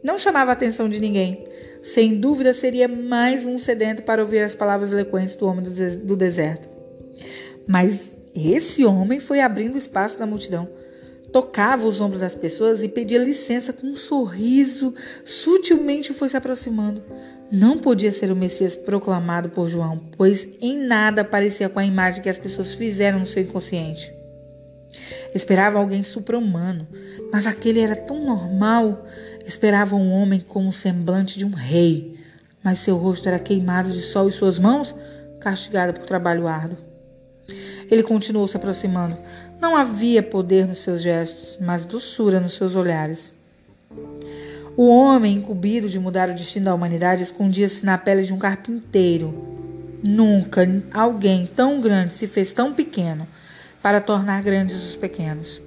Não 0.04 0.18
chamava 0.18 0.52
a 0.52 0.54
atenção 0.54 0.88
de 0.88 1.00
ninguém 1.00 1.44
sem 1.88 2.20
dúvida 2.20 2.54
seria 2.54 2.86
mais 2.86 3.46
um 3.46 3.58
sedento 3.58 4.02
para 4.04 4.22
ouvir 4.22 4.40
as 4.40 4.54
palavras 4.54 4.92
eloquentes 4.92 5.38
do 5.38 5.46
homem 5.46 5.64
do 6.04 6.18
deserto. 6.18 6.68
Mas 7.66 8.10
esse 8.36 8.84
homem 8.84 9.22
foi 9.22 9.40
abrindo 9.40 9.78
espaço 9.78 10.20
na 10.20 10.26
multidão. 10.26 10.68
Tocava 11.32 11.88
os 11.88 12.02
ombros 12.02 12.20
das 12.20 12.36
pessoas 12.36 12.84
e 12.84 12.90
pedia 12.90 13.18
licença 13.18 13.72
com 13.72 13.88
um 13.88 13.96
sorriso, 13.96 14.94
sutilmente 15.24 16.12
foi 16.12 16.28
se 16.28 16.36
aproximando. 16.36 17.02
Não 17.50 17.78
podia 17.78 18.12
ser 18.12 18.34
o 18.34 18.36
Messias 18.36 18.76
proclamado 18.76 19.48
por 19.48 19.70
João, 19.70 19.98
pois 20.18 20.46
em 20.62 20.78
nada 20.78 21.24
parecia 21.24 21.70
com 21.70 21.80
a 21.80 21.86
imagem 21.86 22.22
que 22.22 22.30
as 22.30 22.38
pessoas 22.38 22.74
fizeram 22.74 23.20
no 23.20 23.26
seu 23.26 23.44
inconsciente. 23.44 24.12
Esperava 25.34 25.80
alguém 25.80 26.04
supra-humano, 26.04 26.86
mas 27.32 27.48
aquele 27.48 27.80
era 27.80 27.96
tão 27.96 28.26
normal 28.26 29.08
Esperava 29.48 29.96
um 29.96 30.12
homem 30.12 30.42
com 30.42 30.68
o 30.68 30.74
semblante 30.74 31.40
de 31.40 31.46
um 31.46 31.52
rei, 31.52 32.20
mas 32.62 32.80
seu 32.80 32.98
rosto 32.98 33.30
era 33.30 33.40
queimado 33.40 33.90
de 33.90 34.02
sol 34.02 34.28
e 34.28 34.32
suas 34.34 34.60
mãos 34.60 34.94
castigadas 35.40 35.98
por 35.98 36.06
trabalho 36.06 36.48
árduo. 36.48 36.78
Ele 37.90 38.04
continuou 38.04 38.46
se 38.46 38.58
aproximando. 38.58 39.16
Não 39.62 39.74
havia 39.74 40.22
poder 40.22 40.68
nos 40.68 40.80
seus 40.80 41.02
gestos, 41.02 41.58
mas 41.62 41.86
doçura 41.86 42.42
nos 42.42 42.56
seus 42.56 42.76
olhares. 42.76 43.32
O 44.76 44.90
homem, 44.90 45.38
incumbido 45.38 45.88
de 45.88 45.98
mudar 45.98 46.30
o 46.30 46.36
destino 46.36 46.66
da 46.66 46.76
humanidade, 46.76 47.24
escondia-se 47.24 47.86
na 47.86 47.98
pele 47.98 48.24
de 48.24 48.34
um 48.34 48.38
carpinteiro. 48.38 49.34
Nunca 50.06 50.68
alguém 50.94 51.48
tão 51.48 51.80
grande 51.80 52.14
se 52.14 52.28
fez 52.28 52.52
tão 52.52 52.74
pequeno 52.74 53.26
para 53.82 54.02
tornar 54.02 54.44
grandes 54.44 54.84
os 54.84 54.98
pequenos. 54.98 55.62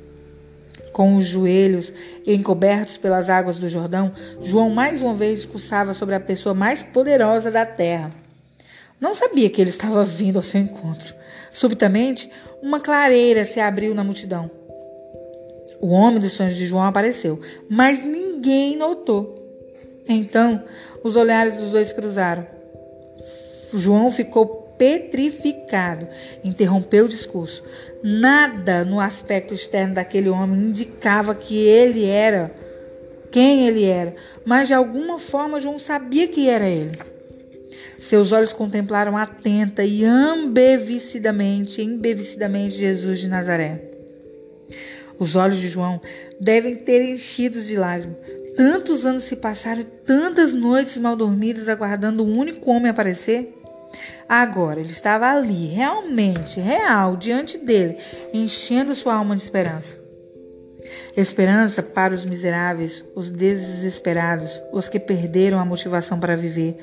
Com 0.93 1.17
os 1.17 1.27
joelhos 1.27 1.93
encobertos 2.27 2.97
pelas 2.97 3.31
águas 3.31 3.59
do 3.59 3.69
Jordão, 3.69 4.13
João 4.43 4.71
mais 4.71 5.03
uma 5.03 5.15
vez 5.15 5.43
discursava 5.43 5.95
sobre 5.95 6.15
a 6.15 6.21
pessoa 6.21 6.55
mais 6.55 6.83
poderosa 6.83 7.51
da 7.51 7.65
terra. 7.65 8.11
Não 9.01 9.15
sabia 9.15 9.49
que 9.49 9.61
ele 9.61 9.71
estava 9.71 10.05
vindo 10.05 10.37
ao 10.37 10.43
seu 10.43 10.61
encontro. 10.61 11.15
Subitamente, 11.53 12.31
uma 12.63 12.81
clareira 12.81 13.45
se 13.45 13.59
abriu 13.59 13.95
na 13.95 14.05
multidão. 14.05 14.51
O 15.81 15.89
homem 15.89 16.21
dos 16.21 16.35
sonhos 16.35 16.57
de 16.57 16.67
João 16.67 16.85
apareceu, 16.85 17.41
mas 17.69 18.05
ninguém 18.05 18.77
notou. 18.77 19.39
Então, 20.07 20.63
os 21.03 21.17
olhares 21.17 21.57
dos 21.57 21.71
dois 21.71 21.93
cruzaram. 21.93 22.47
João 23.73 24.11
ficou 24.11 24.60
petrificado. 24.81 26.09
Interrompeu 26.43 27.05
o 27.05 27.09
discurso. 27.09 27.63
Nada 28.03 28.83
no 28.83 28.99
aspecto 28.99 29.53
externo 29.53 29.97
daquele 29.97 30.31
homem 30.31 30.71
indicava 30.71 31.35
que 31.35 31.59
ele 31.59 32.07
era 32.07 32.51
quem 33.31 33.67
ele 33.67 33.85
era, 33.85 34.15
mas 34.45 34.69
de 34.69 34.75
alguma 34.75 35.19
forma 35.19 35.61
João 35.61 35.79
sabia 35.79 36.27
que 36.27 36.49
era 36.49 36.67
ele. 36.67 36.99
Seus 37.99 38.33
olhos 38.33 38.53
contemplaram 38.53 39.17
atenta 39.17 39.85
e 39.85 40.03
ambevicidamente, 40.03 41.83
embevicidamente 41.83 42.75
Jesus 42.75 43.21
de 43.21 43.29
Nazaré. 43.29 43.83
Os 45.19 45.37
olhos 45.37 45.59
de 45.59 45.69
João 45.69 46.01
devem 46.41 46.75
ter 46.75 47.03
enchidos 47.03 47.67
de 47.67 47.77
lágrimas. 47.77 48.17
Tantos 48.57 49.05
anos 49.07 49.25
se 49.25 49.37
passaram 49.37 49.83
e 49.83 49.85
tantas 49.85 50.53
noites 50.53 50.97
mal 50.97 51.15
dormidas 51.15 51.69
aguardando 51.69 52.25
o 52.25 52.27
um 52.27 52.39
único 52.39 52.71
homem 52.71 52.91
aparecer. 52.91 53.60
Agora 54.29 54.81
ele 54.81 54.93
estava 54.93 55.29
ali, 55.31 55.67
realmente, 55.67 56.61
real, 56.61 57.17
diante 57.17 57.59
dele, 57.59 57.97
enchendo 58.33 58.95
sua 58.95 59.15
alma 59.15 59.37
de 59.37 59.43
esperança. 59.43 59.99
Esperança 61.17 61.83
para 61.83 62.15
os 62.15 62.25
miseráveis, 62.25 63.05
os 63.15 63.31
desesperados, 63.31 64.59
os 64.73 64.89
que 64.89 64.99
perderam 64.99 65.59
a 65.59 65.65
motivação 65.65 66.19
para 66.19 66.37
viver, 66.37 66.77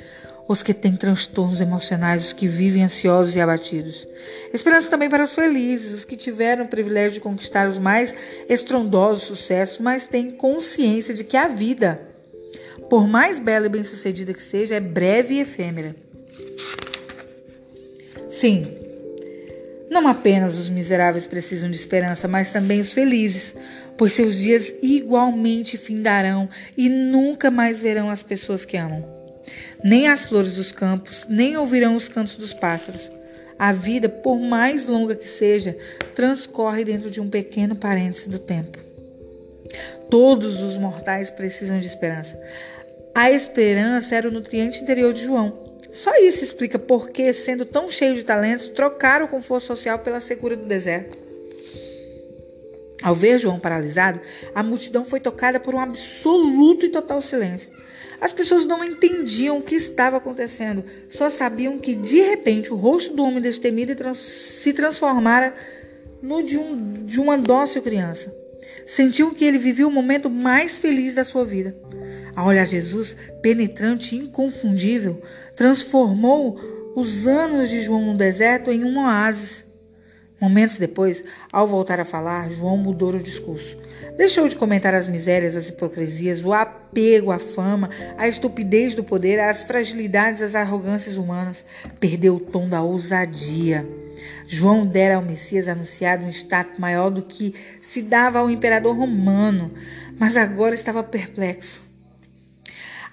os 0.48 0.63
que 0.63 0.74
têm 0.74 0.96
transtornos 0.96 1.60
emocionais, 1.60 2.25
os 2.25 2.34
que 2.34 2.48
vivem 2.48 2.84
ansiosos 2.84 3.36
e 3.36 3.41
abatidos. 3.41 4.07
Esperança 4.53 4.89
também 4.89 5.10
para 5.10 5.24
os 5.24 5.36
felizes, 5.36 5.93
os 5.93 6.05
que 6.05 6.15
tiveram 6.15 6.65
o 6.65 6.67
privilégio 6.67 7.13
de 7.13 7.19
conquistar 7.19 7.67
os 7.67 7.77
mais 7.77 8.13
estrondosos 8.48 9.24
sucessos, 9.24 9.79
mas 9.79 10.05
têm 10.05 10.31
consciência 10.31 11.13
de 11.13 11.24
que 11.24 11.36
a 11.36 11.48
vida, 11.48 12.00
por 12.89 13.07
mais 13.07 13.39
bela 13.39 13.65
e 13.65 13.69
bem-sucedida 13.69 14.34
que 14.34 14.43
seja, 14.43 14.75
é 14.75 14.79
breve 14.79 15.36
e 15.36 15.39
efêmera. 15.41 15.96
Sim, 18.39 18.65
não 19.89 20.08
apenas 20.08 20.58
os 20.58 20.70
miseráveis 20.70 21.25
precisam 21.25 21.70
de 21.70 21.75
esperança, 21.75 22.27
mas 22.27 22.51
também 22.51 22.79
os 22.79 22.94
felizes, 22.94 23.56
pois 23.98 24.13
seus 24.13 24.38
dias 24.38 24.74
igualmente 24.82 25.77
findarão 25.77 26.48
e 26.77 26.89
nunca 26.89 27.50
mais 27.50 27.82
verão 27.82 28.10
as 28.10 28.22
pessoas 28.22 28.63
que 28.63 28.77
amam 28.77 29.17
nem 29.84 30.08
as 30.08 30.24
flores 30.25 30.53
dos 30.53 30.72
campos, 30.72 31.25
nem 31.29 31.58
ouvirão 31.58 31.96
os 31.96 32.08
cantos 32.08 32.36
dos 32.36 32.53
pássaros. 32.53 33.12
A 33.58 33.74
vida, 33.74 34.08
por 34.08 34.39
mais 34.39 34.86
longa 34.86 35.15
que 35.15 35.27
seja, 35.27 35.75
transcorre 36.13 36.84
dentro 36.84 37.10
de 37.10 37.20
um 37.20 37.29
pequeno 37.29 37.75
parêntese 37.75 38.29
do 38.29 38.39
tempo. 38.39 38.77
Todos 40.10 40.62
os 40.62 40.77
mortais 40.77 41.29
precisam 41.29 41.79
de 41.79 41.88
esperança. 41.88 42.39
A 43.15 43.32
esperança 43.32 44.15
era 44.15 44.27
o 44.27 44.32
nutriente 44.32 44.82
interior 44.82 45.12
de 45.12 45.24
João. 45.24 45.66
Só 45.91 46.15
isso 46.17 46.44
explica 46.44 46.77
por 46.77 47.10
que, 47.10 47.32
sendo 47.34 47.65
tão 47.65 47.89
cheio 47.89 48.15
de 48.15 48.24
talentos, 48.24 48.70
trocaram 48.70 49.25
o 49.25 49.29
conforto 49.29 49.65
social 49.65 50.00
pela 50.00 50.22
secura 50.22 50.56
do 50.56 50.65
deserto. 50.65 51.17
Ao 53.03 53.13
ver 53.13 53.38
João 53.38 53.60
paralisado, 53.60 54.20
a 54.53 54.63
multidão 54.63 55.06
foi 55.06 55.20
tocada 55.20 55.60
por 55.60 55.75
um 55.75 55.79
absoluto 55.79 56.86
e 56.86 56.89
total 56.89 57.22
silêncio. 57.22 57.70
As 58.20 58.32
pessoas 58.32 58.65
não 58.65 58.84
entendiam 58.84 59.60
o 59.60 59.62
que 59.62 59.75
estava 59.75 60.17
acontecendo, 60.17 60.84
só 61.08 61.29
sabiam 61.29 61.77
que 61.77 61.94
de 61.94 62.20
repente 62.20 62.74
o 62.74 62.75
rosto 62.75 63.13
do 63.15 63.24
homem 63.24 63.41
destemido 63.41 63.94
se 64.15 64.74
transformara 64.74 65.53
no 66.22 66.41
de, 66.41 66.58
um, 66.58 67.06
de 67.06 67.20
uma 67.20 67.38
dócil 67.38 67.84
criança. 67.84 68.34
Sentiam 68.88 69.34
que 69.34 69.46
ele 69.46 69.60
vivia 69.60 69.88
o 69.88 69.91
momento 69.91 70.29
mais 70.29 70.77
feliz 70.79 71.13
da 71.13 71.24
sua 71.24 71.46
vida. 71.46 71.75
Ao 72.36 72.48
olhar 72.48 72.65
Jesus, 72.65 73.15
penetrante 73.41 74.15
e 74.15 74.20
inconfundível, 74.20 75.22
transformou 75.58 76.58
os 76.96 77.28
anos 77.28 77.70
de 77.70 77.82
João 77.82 78.06
no 78.06 78.16
deserto 78.16 78.72
em 78.72 78.86
um 78.86 79.00
oásis. 79.00 79.66
Momentos 80.40 80.78
depois, 80.78 81.24
ao 81.52 81.67
voltar 81.67 82.00
a 82.00 82.06
falar, 82.06 82.52
João 82.52 82.78
mudou 82.78 83.10
o 83.10 83.20
discurso. 83.20 83.76
Deixou 84.15 84.48
de 84.48 84.56
comentar 84.56 84.93
as 84.93 85.10
misérias, 85.10 85.56
as 85.56 85.70
hipocrisias, 85.70 86.43
o 86.43 86.54
apego 86.54 87.32
à 87.32 87.39
fama, 87.39 87.89
a 88.17 88.28
estupidez 88.28 88.93
do 88.93 89.04
poder, 89.04 89.39
as 89.39 89.63
fragilidades, 89.63 90.43
as 90.43 90.54
arrogâncias 90.54 91.17
humanas. 91.17 91.65
Perdeu 92.00 92.36
o 92.36 92.39
tom 92.39 92.70
da 92.70 92.84
ousadia. 92.84 93.86
João 94.48 94.86
dera 94.86 95.15
ao 95.15 95.24
Messias 95.24 95.67
anunciado 95.67 96.24
um 96.24 96.30
status 96.30 96.78
maior 96.78 97.10
do 97.10 97.24
que 97.24 97.54
se 97.82 98.04
dava 98.04 98.39
ao 98.39 98.50
imperador 98.50 98.96
romano, 98.96 99.72
mas 100.20 100.38
agora 100.38 100.76
estava 100.76 101.04
perplexo. 101.04 101.87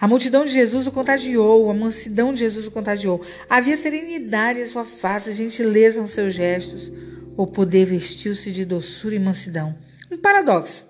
A 0.05 0.07
multidão 0.07 0.45
de 0.45 0.53
Jesus 0.53 0.87
o 0.87 0.93
contagiou, 0.93 1.71
a 1.71 1.73
mansidão 1.73 2.31
de 2.31 2.41
Jesus 2.41 2.67
o 2.67 2.71
contagiou. 2.71 3.25
Havia 3.49 3.75
serenidade 3.75 4.61
em 4.61 4.65
sua 4.67 4.85
face, 4.85 5.33
gentileza 5.33 6.03
nos 6.03 6.11
seus 6.11 6.35
gestos. 6.35 6.93
O 7.39 7.47
poder 7.47 7.87
vestiu-se 7.87 8.53
de 8.53 8.67
doçura 8.67 9.15
e 9.15 9.19
mansidão. 9.19 9.75
Um 10.13 10.19
paradoxo 10.19 10.87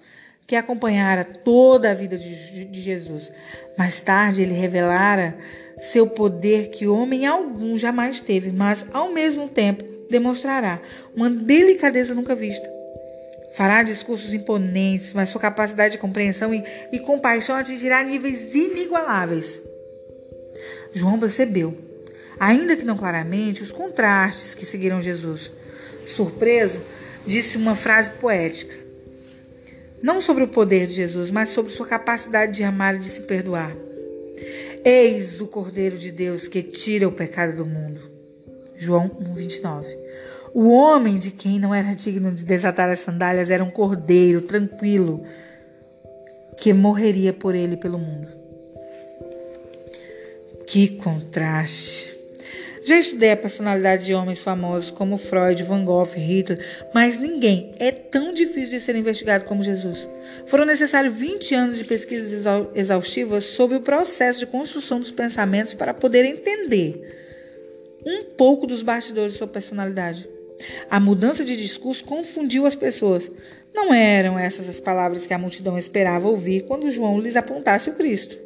que 0.48 0.56
acompanhara 0.56 1.24
toda 1.24 1.92
a 1.92 1.94
vida 1.94 2.18
de, 2.18 2.64
de 2.64 2.80
Jesus. 2.80 3.30
Mais 3.78 4.00
tarde 4.00 4.42
ele 4.42 4.52
revelara 4.52 5.38
seu 5.78 6.08
poder 6.08 6.70
que 6.70 6.88
homem 6.88 7.24
algum 7.24 7.78
jamais 7.78 8.20
teve, 8.20 8.50
mas 8.50 8.86
ao 8.92 9.12
mesmo 9.12 9.48
tempo 9.48 9.84
demonstrará 10.10 10.80
uma 11.14 11.30
delicadeza 11.30 12.16
nunca 12.16 12.34
vista. 12.34 12.68
Fará 13.56 13.82
discursos 13.82 14.34
imponentes, 14.34 15.12
mas 15.12 15.28
sua 15.28 15.40
capacidade 15.40 15.92
de 15.92 16.00
compreensão 16.00 16.52
e, 16.52 16.62
e 16.92 16.98
compaixão 16.98 17.54
atingirá 17.54 18.02
níveis 18.02 18.54
inigualáveis. 18.54 19.62
João 20.92 21.18
percebeu, 21.18 21.76
ainda 22.38 22.76
que 22.76 22.84
não 22.84 22.96
claramente, 22.96 23.62
os 23.62 23.72
contrastes 23.72 24.54
que 24.54 24.66
seguiram 24.66 25.00
Jesus. 25.00 25.52
Surpreso, 26.06 26.82
disse 27.26 27.56
uma 27.56 27.76
frase 27.76 28.10
poética: 28.12 28.74
não 30.02 30.20
sobre 30.20 30.44
o 30.44 30.48
poder 30.48 30.86
de 30.86 30.94
Jesus, 30.94 31.30
mas 31.30 31.48
sobre 31.48 31.72
sua 31.72 31.86
capacidade 31.86 32.52
de 32.52 32.62
amar 32.62 32.94
e 32.94 32.98
de 32.98 33.08
se 33.08 33.22
perdoar. 33.22 33.74
Eis 34.84 35.40
o 35.40 35.46
Cordeiro 35.46 35.96
de 35.96 36.10
Deus 36.10 36.46
que 36.46 36.62
tira 36.62 37.08
o 37.08 37.12
pecado 37.12 37.56
do 37.56 37.64
mundo. 37.64 37.98
João 38.76 39.08
1:29. 39.08 39.86
O 40.54 40.70
homem 40.70 41.18
de 41.18 41.32
quem 41.32 41.58
não 41.58 41.74
era 41.74 41.96
digno 41.96 42.32
de 42.32 42.44
desatar 42.44 42.88
as 42.88 43.00
sandálias 43.00 43.50
era 43.50 43.64
um 43.64 43.70
cordeiro 43.70 44.40
tranquilo 44.40 45.20
que 46.56 46.72
morreria 46.72 47.32
por 47.32 47.56
ele 47.56 47.76
pelo 47.76 47.98
mundo. 47.98 48.28
Que 50.68 50.90
contraste! 50.98 52.08
Já 52.86 52.98
estudei 52.98 53.32
a 53.32 53.36
personalidade 53.36 54.06
de 54.06 54.14
homens 54.14 54.42
famosos 54.42 54.92
como 54.92 55.18
Freud, 55.18 55.60
Van 55.64 55.84
Gogh, 55.84 56.08
Hitler, 56.14 56.64
mas 56.94 57.18
ninguém 57.18 57.74
é 57.80 57.90
tão 57.90 58.32
difícil 58.32 58.78
de 58.78 58.80
ser 58.80 58.94
investigado 58.94 59.46
como 59.46 59.62
Jesus. 59.62 60.06
Foram 60.46 60.64
necessários 60.64 61.16
20 61.16 61.52
anos 61.52 61.78
de 61.78 61.84
pesquisas 61.84 62.46
exaustivas 62.76 63.44
sobre 63.44 63.76
o 63.76 63.80
processo 63.80 64.38
de 64.38 64.46
construção 64.46 65.00
dos 65.00 65.10
pensamentos 65.10 65.74
para 65.74 65.92
poder 65.92 66.24
entender 66.24 66.94
um 68.06 68.36
pouco 68.36 68.68
dos 68.68 68.82
bastidores 68.82 69.32
de 69.32 69.38
sua 69.38 69.48
personalidade. 69.48 70.33
A 70.90 71.00
mudança 71.00 71.44
de 71.44 71.56
discurso 71.56 72.04
confundiu 72.04 72.66
as 72.66 72.74
pessoas. 72.74 73.30
Não 73.74 73.92
eram 73.92 74.38
essas 74.38 74.68
as 74.68 74.78
palavras 74.78 75.26
que 75.26 75.34
a 75.34 75.38
multidão 75.38 75.76
esperava 75.76 76.28
ouvir 76.28 76.62
quando 76.62 76.90
João 76.90 77.20
lhes 77.20 77.36
apontasse 77.36 77.90
o 77.90 77.94
Cristo. 77.94 78.36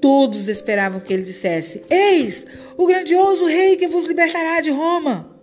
Todos 0.00 0.48
esperavam 0.48 1.00
que 1.00 1.12
ele 1.12 1.22
dissesse: 1.22 1.82
Eis 1.90 2.46
o 2.76 2.86
grandioso 2.86 3.46
rei 3.46 3.76
que 3.76 3.88
vos 3.88 4.04
libertará 4.04 4.60
de 4.60 4.70
Roma. 4.70 5.38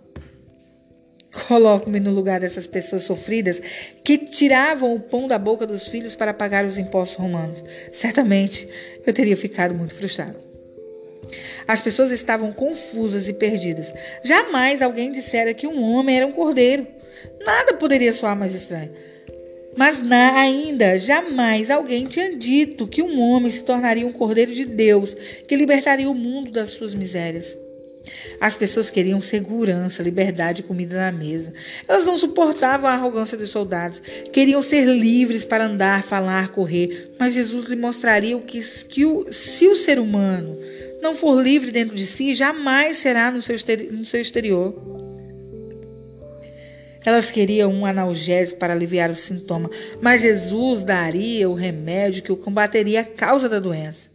Coloco-me 1.48 2.00
no 2.00 2.10
lugar 2.10 2.40
dessas 2.40 2.66
pessoas 2.66 3.02
sofridas 3.02 3.60
que 4.02 4.16
tiravam 4.16 4.94
o 4.94 5.00
pão 5.00 5.28
da 5.28 5.38
boca 5.38 5.66
dos 5.66 5.84
filhos 5.84 6.14
para 6.14 6.32
pagar 6.32 6.64
os 6.64 6.78
impostos 6.78 7.18
romanos. 7.18 7.62
Certamente 7.92 8.66
eu 9.06 9.12
teria 9.12 9.36
ficado 9.36 9.74
muito 9.74 9.94
frustrado. 9.94 10.45
As 11.66 11.80
pessoas 11.80 12.10
estavam 12.10 12.52
confusas 12.52 13.28
e 13.28 13.32
perdidas. 13.32 13.92
Jamais 14.22 14.82
alguém 14.82 15.10
dissera 15.10 15.54
que 15.54 15.66
um 15.66 15.82
homem 15.82 16.16
era 16.16 16.26
um 16.26 16.32
cordeiro. 16.32 16.86
Nada 17.44 17.74
poderia 17.74 18.12
soar 18.12 18.36
mais 18.36 18.54
estranho. 18.54 18.90
Mas 19.76 20.00
na, 20.00 20.38
ainda 20.40 20.98
jamais 20.98 21.70
alguém 21.70 22.06
tinha 22.06 22.34
dito 22.34 22.86
que 22.86 23.02
um 23.02 23.20
homem 23.20 23.50
se 23.50 23.62
tornaria 23.62 24.06
um 24.06 24.12
cordeiro 24.12 24.52
de 24.52 24.64
Deus, 24.64 25.14
que 25.46 25.54
libertaria 25.54 26.10
o 26.10 26.14
mundo 26.14 26.50
das 26.50 26.70
suas 26.70 26.94
misérias. 26.94 27.54
As 28.40 28.54
pessoas 28.56 28.88
queriam 28.88 29.20
segurança, 29.20 30.02
liberdade 30.02 30.60
e 30.62 30.64
comida 30.64 30.96
na 30.96 31.12
mesa. 31.12 31.52
Elas 31.88 32.04
não 32.04 32.16
suportavam 32.16 32.88
a 32.88 32.94
arrogância 32.94 33.36
dos 33.36 33.50
soldados. 33.50 34.00
Queriam 34.32 34.62
ser 34.62 34.84
livres 34.84 35.44
para 35.44 35.66
andar, 35.66 36.02
falar, 36.04 36.52
correr. 36.52 37.14
Mas 37.18 37.34
Jesus 37.34 37.66
lhe 37.66 37.76
mostraria 37.76 38.36
o 38.36 38.42
que, 38.42 38.60
que 38.88 39.04
o, 39.04 39.30
se 39.32 39.66
o 39.66 39.76
ser 39.76 39.98
humano 39.98 40.56
não 41.06 41.14
for 41.14 41.40
livre 41.40 41.70
dentro 41.70 41.94
de 41.94 42.06
si, 42.06 42.34
jamais 42.34 42.96
será 42.96 43.30
no 43.30 43.40
seu, 43.40 43.56
no 43.92 44.04
seu 44.04 44.20
exterior. 44.20 44.74
Elas 47.04 47.30
queriam 47.30 47.72
um 47.72 47.86
analgésico 47.86 48.58
para 48.58 48.72
aliviar 48.72 49.08
o 49.10 49.14
sintoma, 49.14 49.70
mas 50.02 50.22
Jesus 50.22 50.84
daria 50.84 51.48
o 51.48 51.54
remédio 51.54 52.24
que 52.24 52.32
o 52.32 52.36
combateria 52.36 53.02
a 53.02 53.04
causa 53.04 53.48
da 53.48 53.60
doença. 53.60 54.10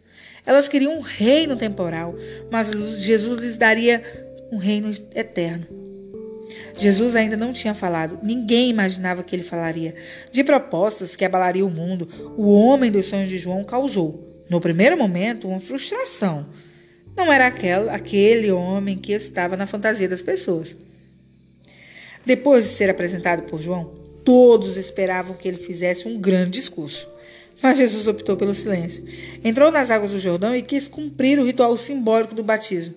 Elas 0.45 0.67
queriam 0.67 0.97
um 0.97 0.99
reino 0.99 1.55
temporal, 1.55 2.13
mas 2.51 2.69
Jesus 2.99 3.39
lhes 3.39 3.57
daria 3.57 4.03
um 4.51 4.57
reino 4.57 4.91
eterno. 5.15 5.65
Jesus 6.77 7.15
ainda 7.15 7.37
não 7.37 7.53
tinha 7.53 7.73
falado, 7.73 8.19
ninguém 8.21 8.69
imaginava 8.69 9.23
que 9.23 9.33
ele 9.33 9.43
falaria. 9.43 9.95
De 10.29 10.43
propostas 10.43 11.15
que 11.15 11.23
abalariam 11.23 11.67
o 11.67 11.71
mundo, 11.71 12.09
o 12.35 12.51
homem 12.51 12.91
dos 12.91 13.05
sonhos 13.05 13.29
de 13.29 13.39
João 13.39 13.63
causou, 13.63 14.19
no 14.49 14.59
primeiro 14.59 14.97
momento, 14.97 15.47
uma 15.47 15.61
frustração. 15.61 16.45
Não 17.15 17.31
era 17.31 17.47
aquele, 17.47 17.89
aquele 17.89 18.51
homem 18.51 18.97
que 18.97 19.13
estava 19.13 19.57
na 19.57 19.67
fantasia 19.67 20.07
das 20.07 20.21
pessoas. 20.21 20.75
Depois 22.25 22.65
de 22.65 22.71
ser 22.71 22.89
apresentado 22.89 23.43
por 23.43 23.61
João, 23.61 23.91
todos 24.23 24.77
esperavam 24.77 25.35
que 25.35 25.47
ele 25.47 25.57
fizesse 25.57 26.07
um 26.07 26.19
grande 26.19 26.51
discurso. 26.51 27.09
Mas 27.61 27.77
Jesus 27.77 28.07
optou 28.07 28.35
pelo 28.35 28.55
silêncio. 28.55 29.03
Entrou 29.43 29.71
nas 29.71 29.91
águas 29.91 30.11
do 30.11 30.19
Jordão 30.19 30.55
e 30.55 30.61
quis 30.61 30.87
cumprir 30.87 31.39
o 31.39 31.45
ritual 31.45 31.77
simbólico 31.77 32.33
do 32.33 32.43
batismo. 32.43 32.95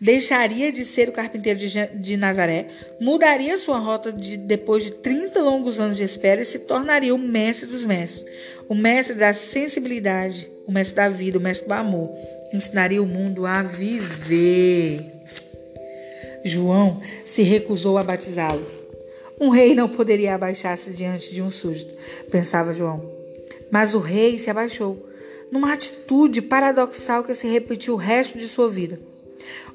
Deixaria 0.00 0.72
de 0.72 0.84
ser 0.84 1.08
o 1.08 1.12
carpinteiro 1.12 1.58
de, 1.58 1.86
de 1.86 2.16
Nazaré, 2.16 2.68
mudaria 3.00 3.58
sua 3.58 3.78
rota 3.78 4.12
de, 4.12 4.36
depois 4.36 4.84
de 4.84 4.92
30 4.92 5.42
longos 5.42 5.78
anos 5.78 5.96
de 5.96 6.04
espera 6.04 6.40
e 6.40 6.46
se 6.46 6.60
tornaria 6.60 7.14
o 7.14 7.18
mestre 7.18 7.68
dos 7.68 7.84
mestres, 7.84 8.24
o 8.68 8.74
mestre 8.74 9.14
da 9.14 9.34
sensibilidade, 9.34 10.48
o 10.66 10.72
mestre 10.72 10.96
da 10.96 11.08
vida, 11.08 11.38
o 11.38 11.40
mestre 11.40 11.68
do 11.68 11.74
amor. 11.74 12.08
Ensinaria 12.52 13.02
o 13.02 13.06
mundo 13.06 13.44
a 13.46 13.62
viver. 13.62 15.04
João 16.44 17.00
se 17.26 17.42
recusou 17.42 17.98
a 17.98 18.02
batizá-lo. 18.02 18.66
Um 19.40 19.50
rei 19.50 19.74
não 19.74 19.88
poderia 19.88 20.34
abaixar-se 20.34 20.92
diante 20.94 21.32
de 21.32 21.40
um 21.40 21.50
súdito, 21.50 21.94
pensava 22.30 22.72
João. 22.72 23.00
Mas 23.70 23.94
o 23.94 23.98
rei 23.98 24.38
se 24.38 24.50
abaixou, 24.50 24.98
numa 25.52 25.72
atitude 25.72 26.42
paradoxal 26.42 27.22
que 27.22 27.34
se 27.34 27.46
repetiu 27.46 27.94
o 27.94 27.98
resto 27.98 28.38
de 28.38 28.48
sua 28.48 28.68
vida. 28.68 28.98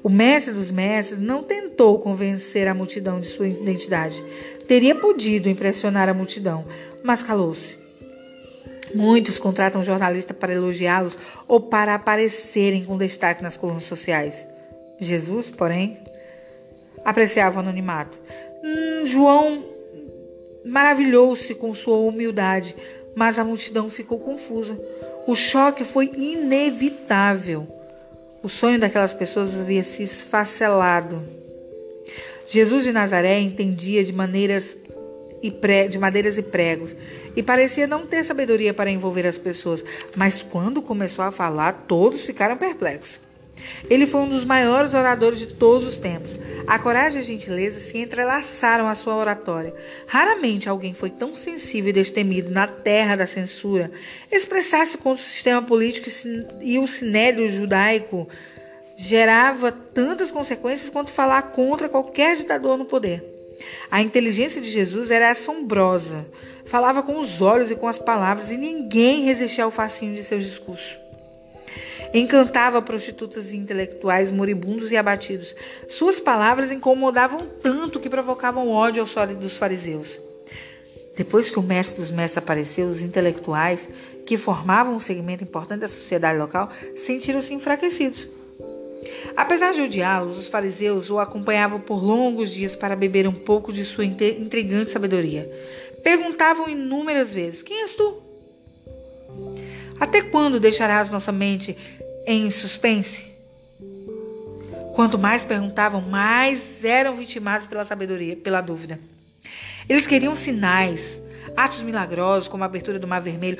O 0.02 0.10
mestre 0.10 0.52
dos 0.52 0.70
mestres 0.70 1.18
não 1.18 1.42
tentou 1.42 1.98
convencer 1.98 2.68
a 2.68 2.74
multidão 2.74 3.20
de 3.20 3.26
sua 3.26 3.48
identidade. 3.48 4.22
Teria 4.68 4.94
podido 4.94 5.48
impressionar 5.48 6.08
a 6.08 6.14
multidão, 6.14 6.64
mas 7.02 7.22
calou-se. 7.22 7.83
Muitos 8.94 9.38
contratam 9.38 9.82
jornalistas 9.82 10.36
para 10.36 10.54
elogiá-los 10.54 11.16
ou 11.48 11.60
para 11.60 11.94
aparecerem 11.94 12.84
com 12.84 12.96
destaque 12.96 13.42
nas 13.42 13.56
colunas 13.56 13.84
sociais. 13.84 14.46
Jesus, 15.00 15.50
porém, 15.50 15.98
apreciava 17.04 17.56
o 17.56 17.60
anonimato. 17.60 18.18
Hum, 18.62 19.06
João 19.06 19.64
maravilhou-se 20.64 21.54
com 21.54 21.74
sua 21.74 21.98
humildade, 21.98 22.74
mas 23.14 23.38
a 23.38 23.44
multidão 23.44 23.90
ficou 23.90 24.18
confusa. 24.18 24.78
O 25.26 25.34
choque 25.34 25.84
foi 25.84 26.10
inevitável. 26.16 27.66
O 28.42 28.48
sonho 28.48 28.78
daquelas 28.78 29.14
pessoas 29.14 29.58
havia 29.58 29.82
se 29.82 30.02
esfacelado. 30.02 31.20
Jesus 32.46 32.84
de 32.84 32.92
Nazaré 32.92 33.40
entendia 33.40 34.04
de 34.04 34.12
maneiras 34.12 34.76
e 35.44 35.50
pre... 35.50 35.88
de 35.88 35.98
madeiras 35.98 36.38
e 36.38 36.42
pregos 36.42 36.96
e 37.36 37.42
parecia 37.42 37.86
não 37.86 38.06
ter 38.06 38.24
sabedoria 38.24 38.72
para 38.72 38.90
envolver 38.90 39.26
as 39.26 39.36
pessoas, 39.36 39.84
mas 40.16 40.42
quando 40.42 40.80
começou 40.80 41.22
a 41.22 41.30
falar, 41.30 41.84
todos 41.86 42.24
ficaram 42.24 42.56
perplexos. 42.56 43.20
Ele 43.88 44.06
foi 44.06 44.22
um 44.22 44.28
dos 44.28 44.44
maiores 44.44 44.94
oradores 44.94 45.38
de 45.38 45.46
todos 45.46 45.86
os 45.86 45.98
tempos. 45.98 46.36
A 46.66 46.78
coragem 46.78 47.20
e 47.20 47.22
a 47.22 47.26
gentileza 47.26 47.78
se 47.78 47.98
entrelaçaram 47.98 48.88
à 48.88 48.94
sua 48.94 49.16
oratória. 49.16 49.72
Raramente 50.06 50.68
alguém 50.68 50.92
foi 50.92 51.10
tão 51.10 51.34
sensível 51.34 51.90
e 51.90 51.92
destemido 51.92 52.50
na 52.50 52.66
terra 52.66 53.16
da 53.16 53.26
censura. 53.26 53.90
Expressar-se 54.32 54.98
contra 54.98 55.22
o 55.22 55.26
sistema 55.26 55.62
político 55.62 56.08
e 56.62 56.78
o 56.78 56.86
sinédrio 56.86 57.50
judaico 57.50 58.28
gerava 58.96 59.72
tantas 59.72 60.30
consequências 60.30 60.90
quanto 60.90 61.10
falar 61.10 61.42
contra 61.42 61.88
qualquer 61.88 62.36
ditador 62.36 62.76
no 62.76 62.84
poder. 62.84 63.33
A 63.90 64.00
inteligência 64.02 64.60
de 64.60 64.70
Jesus 64.70 65.10
era 65.10 65.30
assombrosa. 65.30 66.26
Falava 66.64 67.02
com 67.02 67.20
os 67.20 67.40
olhos 67.40 67.70
e 67.70 67.76
com 67.76 67.86
as 67.86 67.98
palavras 67.98 68.50
e 68.50 68.56
ninguém 68.56 69.24
resistia 69.24 69.64
ao 69.64 69.70
fascínio 69.70 70.14
de 70.14 70.24
seus 70.24 70.42
discursos. 70.42 70.98
Encantava 72.12 72.80
prostitutas 72.80 73.52
e 73.52 73.56
intelectuais 73.56 74.30
moribundos 74.30 74.92
e 74.92 74.96
abatidos. 74.96 75.54
Suas 75.88 76.20
palavras 76.20 76.70
incomodavam 76.70 77.40
tanto 77.62 77.98
que 77.98 78.08
provocavam 78.08 78.68
ódio 78.68 79.02
aos 79.02 79.36
dos 79.36 79.56
fariseus. 79.56 80.20
Depois 81.16 81.50
que 81.50 81.58
o 81.58 81.62
mestre 81.62 82.00
dos 82.00 82.10
mestres 82.10 82.38
apareceu, 82.38 82.88
os 82.88 83.02
intelectuais, 83.02 83.88
que 84.26 84.36
formavam 84.36 84.94
um 84.94 85.00
segmento 85.00 85.44
importante 85.44 85.80
da 85.80 85.88
sociedade 85.88 86.38
local, 86.38 86.70
sentiram-se 86.94 87.52
enfraquecidos. 87.52 88.28
Apesar 89.36 89.72
de 89.72 89.80
odiá-los, 89.80 90.38
os 90.38 90.48
fariseus 90.48 91.10
o 91.10 91.18
acompanhavam 91.18 91.80
por 91.80 92.02
longos 92.02 92.52
dias 92.52 92.76
para 92.76 92.94
beber 92.94 93.26
um 93.26 93.32
pouco 93.32 93.72
de 93.72 93.84
sua 93.84 94.04
intrigante 94.04 94.90
sabedoria. 94.90 95.48
Perguntavam 96.02 96.68
inúmeras 96.68 97.32
vezes: 97.32 97.62
Quem 97.62 97.82
és 97.82 97.94
tu? 97.94 98.22
Até 99.98 100.22
quando 100.22 100.60
deixarás 100.60 101.10
nossa 101.10 101.32
mente 101.32 101.76
em 102.26 102.50
suspense? 102.50 103.24
Quanto 104.94 105.18
mais 105.18 105.44
perguntavam, 105.44 106.00
mais 106.00 106.84
eram 106.84 107.16
vitimados 107.16 107.66
pela 107.66 107.84
sabedoria, 107.84 108.36
pela 108.36 108.60
dúvida. 108.60 109.00
Eles 109.88 110.06
queriam 110.06 110.36
sinais, 110.36 111.20
atos 111.56 111.82
milagrosos, 111.82 112.48
como 112.48 112.62
a 112.62 112.66
abertura 112.66 112.98
do 112.98 113.08
Mar 113.08 113.20
Vermelho, 113.20 113.58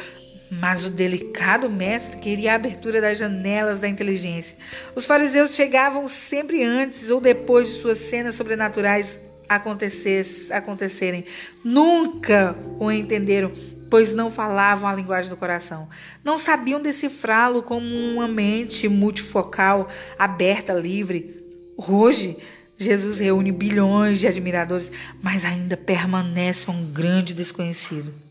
mas 0.61 0.85
o 0.85 0.91
delicado 0.91 1.69
mestre 1.69 2.19
queria 2.19 2.53
a 2.53 2.57
abertura 2.57 3.01
das 3.01 3.19
janelas 3.19 3.81
da 3.81 3.89
inteligência. 3.89 4.57
Os 4.95 5.07
fariseus 5.07 5.55
chegavam 5.55 6.09
sempre 6.09 6.63
antes 6.63 7.11
ou 7.11 7.21
depois 7.21 7.69
de 7.69 7.81
suas 7.81 7.99
cenas 7.99 8.35
sobrenaturais 8.35 9.19
acontecerem. 9.49 11.25
Nunca 11.65 12.57
o 12.79 12.91
entenderam 12.91 13.53
pois 13.91 14.13
não 14.13 14.29
falavam 14.29 14.89
a 14.89 14.95
linguagem 14.95 15.31
do 15.31 15.37
coração. 15.37 15.89
Não 16.25 16.37
sabiam 16.37 16.83
decifrá-lo 16.83 17.63
como 17.63 17.87
uma 17.87 18.27
mente 18.27 18.89
multifocal, 18.89 19.89
aberta, 20.19 20.73
livre. 20.73 21.33
Hoje, 21.77 22.37
Jesus 22.77 23.21
reúne 23.21 23.53
bilhões 23.53 24.19
de 24.19 24.27
admiradores, 24.27 24.91
mas 25.23 25.45
ainda 25.45 25.77
permanece 25.77 26.69
um 26.69 26.93
grande 26.93 27.35
desconhecido. 27.35 28.24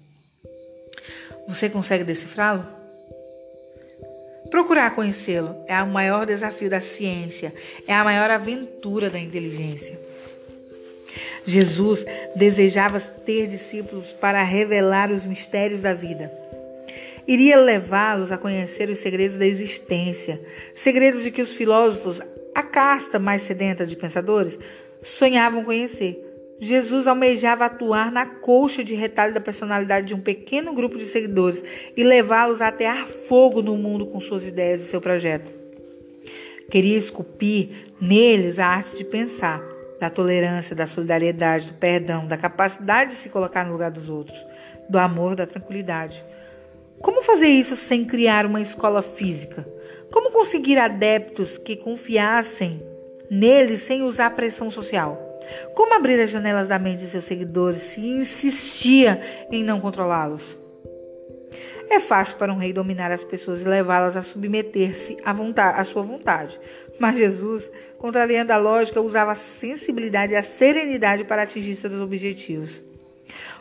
Você 1.47 1.69
consegue 1.69 2.03
decifrá-lo? 2.03 2.65
Procurar 4.49 4.93
conhecê-lo 4.93 5.55
é 5.67 5.81
o 5.81 5.87
maior 5.87 6.25
desafio 6.25 6.69
da 6.69 6.79
ciência, 6.79 7.53
é 7.87 7.93
a 7.93 8.03
maior 8.03 8.29
aventura 8.29 9.09
da 9.09 9.19
inteligência. 9.19 9.99
Jesus 11.45 12.05
desejava 12.35 12.99
ter 12.99 13.47
discípulos 13.47 14.11
para 14.11 14.43
revelar 14.43 15.11
os 15.11 15.25
mistérios 15.25 15.81
da 15.81 15.93
vida. 15.93 16.31
Iria 17.27 17.57
levá-los 17.57 18.31
a 18.31 18.37
conhecer 18.37 18.89
os 18.89 18.99
segredos 18.99 19.37
da 19.37 19.45
existência, 19.45 20.39
segredos 20.75 21.23
de 21.23 21.31
que 21.31 21.41
os 21.41 21.55
filósofos, 21.55 22.21
a 22.53 22.63
casta 22.63 23.17
mais 23.17 23.41
sedenta 23.41 23.85
de 23.85 23.95
pensadores, 23.95 24.59
sonhavam 25.01 25.63
conhecer. 25.63 26.32
Jesus 26.63 27.07
almejava 27.07 27.65
atuar 27.65 28.09
na 28.09 28.25
colcha 28.25 28.85
de 28.85 28.95
retalho 28.95 29.33
da 29.33 29.41
personalidade 29.41 30.07
de 30.07 30.15
um 30.15 30.19
pequeno 30.21 30.73
grupo 30.73 30.97
de 30.97 31.05
seguidores 31.05 31.61
e 31.95 32.03
levá-los 32.03 32.61
a 32.61 32.69
atear 32.69 33.05
fogo 33.05 33.61
no 33.61 33.75
mundo 33.75 34.05
com 34.05 34.21
suas 34.21 34.47
ideias 34.47 34.79
e 34.79 34.85
seu 34.85 35.01
projeto. 35.01 35.51
Queria 36.71 36.97
esculpir 36.97 37.69
neles 37.99 38.59
a 38.59 38.67
arte 38.67 38.95
de 38.95 39.03
pensar, 39.03 39.61
da 39.99 40.09
tolerância, 40.09 40.73
da 40.73 40.87
solidariedade, 40.87 41.67
do 41.67 41.73
perdão, 41.73 42.25
da 42.25 42.37
capacidade 42.37 43.11
de 43.11 43.17
se 43.17 43.29
colocar 43.29 43.65
no 43.65 43.73
lugar 43.73 43.91
dos 43.91 44.07
outros, 44.07 44.37
do 44.89 44.97
amor, 44.97 45.35
da 45.35 45.45
tranquilidade. 45.45 46.23
Como 47.01 47.21
fazer 47.21 47.49
isso 47.49 47.75
sem 47.75 48.05
criar 48.05 48.45
uma 48.45 48.61
escola 48.61 49.01
física? 49.01 49.65
Como 50.13 50.31
conseguir 50.31 50.77
adeptos 50.77 51.57
que 51.57 51.75
confiassem 51.75 52.81
neles 53.29 53.81
sem 53.81 54.01
usar 54.03 54.29
pressão 54.29 54.71
social? 54.71 55.32
Como 55.75 55.93
abrir 55.93 56.19
as 56.19 56.29
janelas 56.29 56.67
da 56.67 56.79
mente 56.79 56.99
de 56.99 57.09
seus 57.09 57.23
seguidores 57.23 57.81
se 57.81 58.01
insistia 58.01 59.21
em 59.51 59.63
não 59.63 59.79
controlá-los? 59.79 60.57
É 61.89 61.99
fácil 61.99 62.37
para 62.37 62.51
um 62.51 62.57
rei 62.57 62.73
dominar 62.73 63.11
as 63.11 63.23
pessoas 63.23 63.61
e 63.61 63.65
levá-las 63.65 64.17
a 64.17 64.23
submeter-se 64.23 65.17
à, 65.23 65.31
à 65.79 65.83
sua 65.83 66.01
vontade. 66.01 66.59
Mas 66.99 67.17
Jesus, 67.17 67.69
contrariando 67.99 68.51
a 68.51 68.57
lógica, 68.57 68.99
usava 68.99 69.33
a 69.33 69.35
sensibilidade 69.35 70.33
e 70.33 70.35
a 70.35 70.41
serenidade 70.41 71.23
para 71.23 71.43
atingir 71.43 71.75
seus 71.75 71.93
objetivos. 72.01 72.81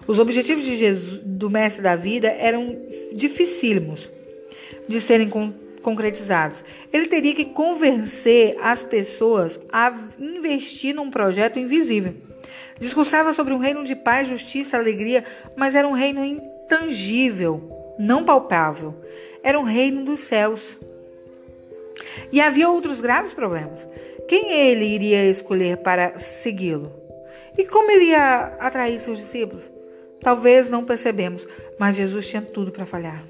Os 0.06 0.18
objetivos 0.18 0.64
de 0.64 0.76
Jesus, 0.76 1.20
do 1.22 1.50
Mestre 1.50 1.82
da 1.82 1.94
Vida 1.94 2.28
eram 2.28 2.74
dificílimos 3.12 4.08
de 4.88 5.00
serem 5.00 5.28
concretizados. 5.82 6.64
Ele 6.92 7.06
teria 7.06 7.34
que 7.34 7.44
convencer 7.44 8.56
as 8.62 8.82
pessoas 8.82 9.60
a 9.70 9.92
investir 10.18 10.94
num 10.94 11.10
projeto 11.10 11.58
invisível. 11.58 12.14
Discursava 12.78 13.32
sobre 13.32 13.52
um 13.52 13.58
reino 13.58 13.84
de 13.84 13.94
paz, 13.94 14.28
justiça, 14.28 14.76
alegria, 14.76 15.24
mas 15.56 15.74
era 15.74 15.86
um 15.86 15.92
reino 15.92 16.24
intangível, 16.24 17.62
não 17.98 18.24
palpável. 18.24 18.94
Era 19.42 19.58
um 19.58 19.64
reino 19.64 20.04
dos 20.04 20.20
céus. 20.20 20.76
E 22.32 22.40
havia 22.40 22.68
outros 22.68 23.00
graves 23.00 23.32
problemas. 23.32 23.86
quem 24.28 24.52
ele 24.52 24.84
iria 24.84 25.28
escolher 25.28 25.78
para 25.78 26.18
segui-lo? 26.18 26.90
E 27.58 27.64
como 27.66 27.90
ele 27.90 28.06
ia 28.06 28.56
atrair 28.60 28.98
seus 28.98 29.18
discípulos? 29.18 29.62
Talvez 30.22 30.70
não 30.70 30.84
percebemos, 30.84 31.46
mas 31.78 31.96
Jesus 31.96 32.26
tinha 32.26 32.40
tudo 32.40 32.72
para 32.72 32.86
falhar. 32.86 33.22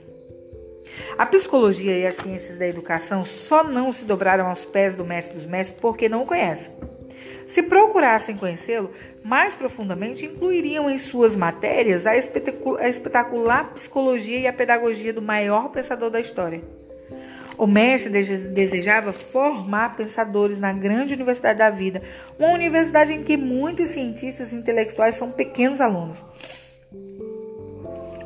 A 1.18 1.26
psicologia 1.26 1.96
e 1.96 2.06
as 2.06 2.16
ciências 2.16 2.58
da 2.58 2.66
educação 2.66 3.24
só 3.24 3.64
não 3.64 3.92
se 3.92 4.04
dobraram 4.04 4.46
aos 4.48 4.64
pés 4.64 4.94
do 4.94 5.04
mestre 5.04 5.36
dos 5.36 5.46
mestres 5.46 5.78
porque 5.80 6.08
não 6.08 6.22
o 6.22 6.26
conhecem. 6.26 6.74
Se 7.46 7.62
procurassem 7.62 8.36
conhecê-lo 8.36 8.90
mais 9.24 9.54
profundamente, 9.54 10.24
incluiriam 10.24 10.90
em 10.90 10.98
suas 10.98 11.36
matérias 11.36 12.06
a 12.06 12.16
espetacular 12.16 13.72
psicologia 13.74 14.38
e 14.38 14.46
a 14.46 14.52
pedagogia 14.52 15.12
do 15.12 15.22
maior 15.22 15.68
pensador 15.70 16.10
da 16.10 16.20
história. 16.20 16.62
O 17.58 17.66
mestre 17.66 18.10
desejava 18.10 19.12
formar 19.12 19.94
pensadores 19.96 20.58
na 20.58 20.72
grande 20.72 21.14
universidade 21.14 21.58
da 21.58 21.70
vida, 21.70 22.02
uma 22.38 22.50
universidade 22.50 23.12
em 23.12 23.22
que 23.22 23.36
muitos 23.36 23.90
cientistas 23.90 24.52
intelectuais 24.52 25.14
são 25.14 25.30
pequenos 25.30 25.80
alunos. 25.80 26.24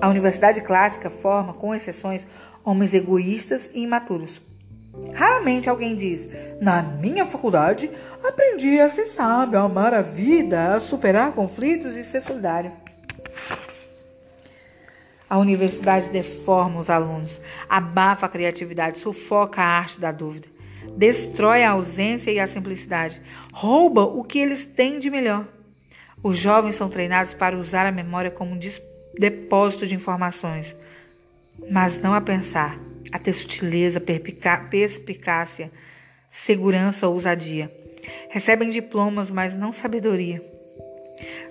A 0.00 0.08
universidade 0.08 0.60
clássica 0.60 1.10
forma, 1.10 1.52
com 1.54 1.74
exceções, 1.74 2.26
homens 2.66 2.92
egoístas 2.92 3.70
e 3.72 3.80
imaturos. 3.84 4.42
Raramente 5.14 5.70
alguém 5.70 5.94
diz: 5.94 6.28
Na 6.60 6.82
minha 6.82 7.24
faculdade 7.24 7.88
aprendi 8.24 8.80
a 8.80 8.88
ser 8.88 9.04
sábio, 9.04 9.58
a 9.58 9.62
amar 9.62 9.94
a 9.94 10.02
vida, 10.02 10.74
a 10.74 10.80
superar 10.80 11.32
conflitos 11.32 11.94
e 11.94 12.02
ser 12.02 12.20
solidário. 12.20 12.72
A 15.28 15.38
universidade 15.38 16.10
deforma 16.10 16.78
os 16.78 16.88
alunos, 16.88 17.40
abafa 17.68 18.26
a 18.26 18.28
criatividade, 18.28 18.98
sufoca 18.98 19.60
a 19.60 19.64
arte 19.64 20.00
da 20.00 20.12
dúvida, 20.12 20.48
destrói 20.96 21.64
a 21.64 21.72
ausência 21.72 22.30
e 22.30 22.38
a 22.38 22.46
simplicidade, 22.46 23.20
rouba 23.52 24.04
o 24.04 24.22
que 24.22 24.38
eles 24.38 24.66
têm 24.66 24.98
de 24.98 25.10
melhor. 25.10 25.46
Os 26.22 26.38
jovens 26.38 26.76
são 26.76 26.88
treinados 26.88 27.34
para 27.34 27.56
usar 27.56 27.86
a 27.86 27.92
memória 27.92 28.30
como 28.30 28.52
um 28.52 28.58
depósito 29.18 29.86
de 29.86 29.94
informações, 29.94 30.76
mas 31.70 31.98
não 31.98 32.14
a 32.14 32.20
pensar, 32.20 32.78
a 33.12 33.18
ter 33.18 33.32
sutileza, 33.32 34.00
perspicácia, 34.00 35.70
segurança 36.30 37.06
ou 37.06 37.14
ousadia. 37.14 37.70
Recebem 38.30 38.70
diplomas, 38.70 39.30
mas 39.30 39.56
não 39.56 39.72
sabedoria. 39.72 40.42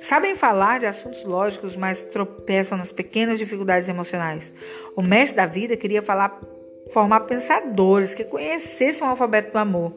Sabem 0.01 0.35
falar 0.35 0.79
de 0.79 0.85
assuntos 0.85 1.23
lógicos, 1.23 1.75
mas 1.75 2.03
tropeçam 2.03 2.77
nas 2.77 2.91
pequenas 2.91 3.39
dificuldades 3.39 3.89
emocionais. 3.89 4.53
O 4.95 5.01
mestre 5.01 5.37
da 5.37 5.47
vida 5.47 5.75
queria 5.75 6.01
falar, 6.01 6.39
formar 6.93 7.21
pensadores 7.21 8.13
que 8.13 8.23
conhecessem 8.23 9.05
o 9.05 9.09
alfabeto 9.09 9.51
do 9.51 9.57
amor. 9.57 9.91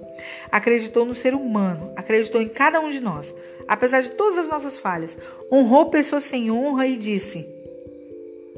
Acreditou 0.50 1.04
no 1.04 1.14
ser 1.14 1.35
humano, 1.35 1.92
acreditou 1.94 2.40
em 2.40 2.48
cada 2.48 2.81
um 2.81 2.88
de 2.88 3.00
nós, 3.00 3.35
apesar 3.68 4.00
de 4.00 4.11
todas 4.12 4.38
as 4.38 4.48
nossas 4.48 4.78
falhas. 4.78 5.18
Honrou 5.52 5.90
pessoas 5.90 6.24
sem 6.24 6.50
honra 6.50 6.87
e 6.87 6.96
disse: 6.96 7.46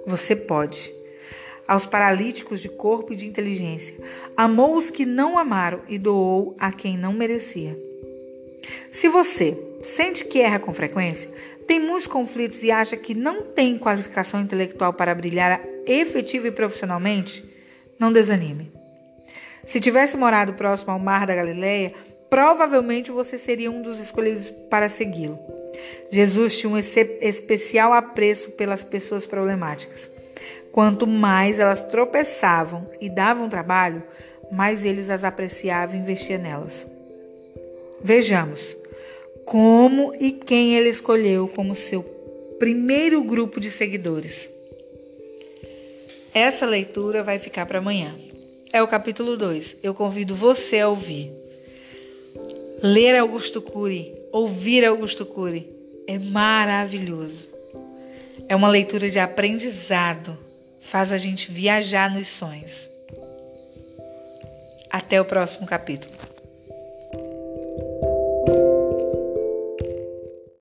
Você 0.06 0.36
pode 0.36 0.99
aos 1.70 1.86
paralíticos 1.86 2.58
de 2.58 2.68
corpo 2.68 3.12
e 3.12 3.16
de 3.16 3.28
inteligência. 3.28 3.94
Amou 4.36 4.74
os 4.74 4.90
que 4.90 5.06
não 5.06 5.38
amaram 5.38 5.80
e 5.88 5.98
doou 5.98 6.56
a 6.58 6.72
quem 6.72 6.98
não 6.98 7.12
merecia. 7.12 7.78
Se 8.90 9.08
você 9.08 9.56
sente 9.80 10.24
que 10.24 10.40
erra 10.40 10.58
com 10.58 10.74
frequência, 10.74 11.30
tem 11.68 11.78
muitos 11.78 12.08
conflitos 12.08 12.64
e 12.64 12.72
acha 12.72 12.96
que 12.96 13.14
não 13.14 13.54
tem 13.54 13.78
qualificação 13.78 14.40
intelectual 14.40 14.92
para 14.92 15.14
brilhar 15.14 15.62
efetiva 15.86 16.48
e 16.48 16.50
profissionalmente, 16.50 17.44
não 18.00 18.12
desanime. 18.12 18.68
Se 19.64 19.78
tivesse 19.78 20.16
morado 20.16 20.54
próximo 20.54 20.90
ao 20.90 20.98
mar 20.98 21.24
da 21.24 21.36
Galileia, 21.36 21.94
provavelmente 22.28 23.12
você 23.12 23.38
seria 23.38 23.70
um 23.70 23.80
dos 23.80 24.00
escolhidos 24.00 24.50
para 24.68 24.88
segui-lo. 24.88 25.38
Jesus 26.10 26.58
tinha 26.58 26.72
um 26.72 26.76
especial 26.76 27.92
apreço 27.92 28.50
pelas 28.52 28.82
pessoas 28.82 29.24
problemáticas. 29.24 30.10
Quanto 30.72 31.06
mais 31.06 31.58
elas 31.58 31.82
tropeçavam 31.82 32.86
e 33.00 33.10
davam 33.10 33.48
trabalho, 33.48 34.02
mais 34.52 34.84
eles 34.84 35.10
as 35.10 35.24
apreciavam 35.24 35.96
e 35.96 35.98
investia 35.98 36.38
nelas. 36.38 36.86
Vejamos 38.02 38.76
como 39.44 40.14
e 40.20 40.32
quem 40.32 40.76
ele 40.76 40.88
escolheu 40.88 41.48
como 41.48 41.74
seu 41.74 42.02
primeiro 42.58 43.22
grupo 43.24 43.58
de 43.58 43.70
seguidores. 43.70 44.48
Essa 46.32 46.64
leitura 46.66 47.24
vai 47.24 47.38
ficar 47.38 47.66
para 47.66 47.78
amanhã. 47.78 48.14
É 48.72 48.80
o 48.80 48.86
capítulo 48.86 49.36
2. 49.36 49.78
Eu 49.82 49.92
convido 49.92 50.36
você 50.36 50.78
a 50.78 50.88
ouvir. 50.88 51.28
Ler 52.82 53.18
Augusto 53.18 53.60
Cury, 53.60 54.14
ouvir 54.30 54.84
Augusto 54.84 55.26
Cury 55.26 55.66
é 56.06 56.18
maravilhoso. 56.18 57.48
É 58.48 58.54
uma 58.54 58.68
leitura 58.68 59.10
de 59.10 59.18
aprendizado 59.18 60.49
faz 60.90 61.12
a 61.12 61.18
gente 61.18 61.52
viajar 61.52 62.12
nos 62.12 62.26
sonhos. 62.26 62.90
Até 64.90 65.20
o 65.20 65.24
próximo 65.24 65.64
capítulo. 65.64 66.19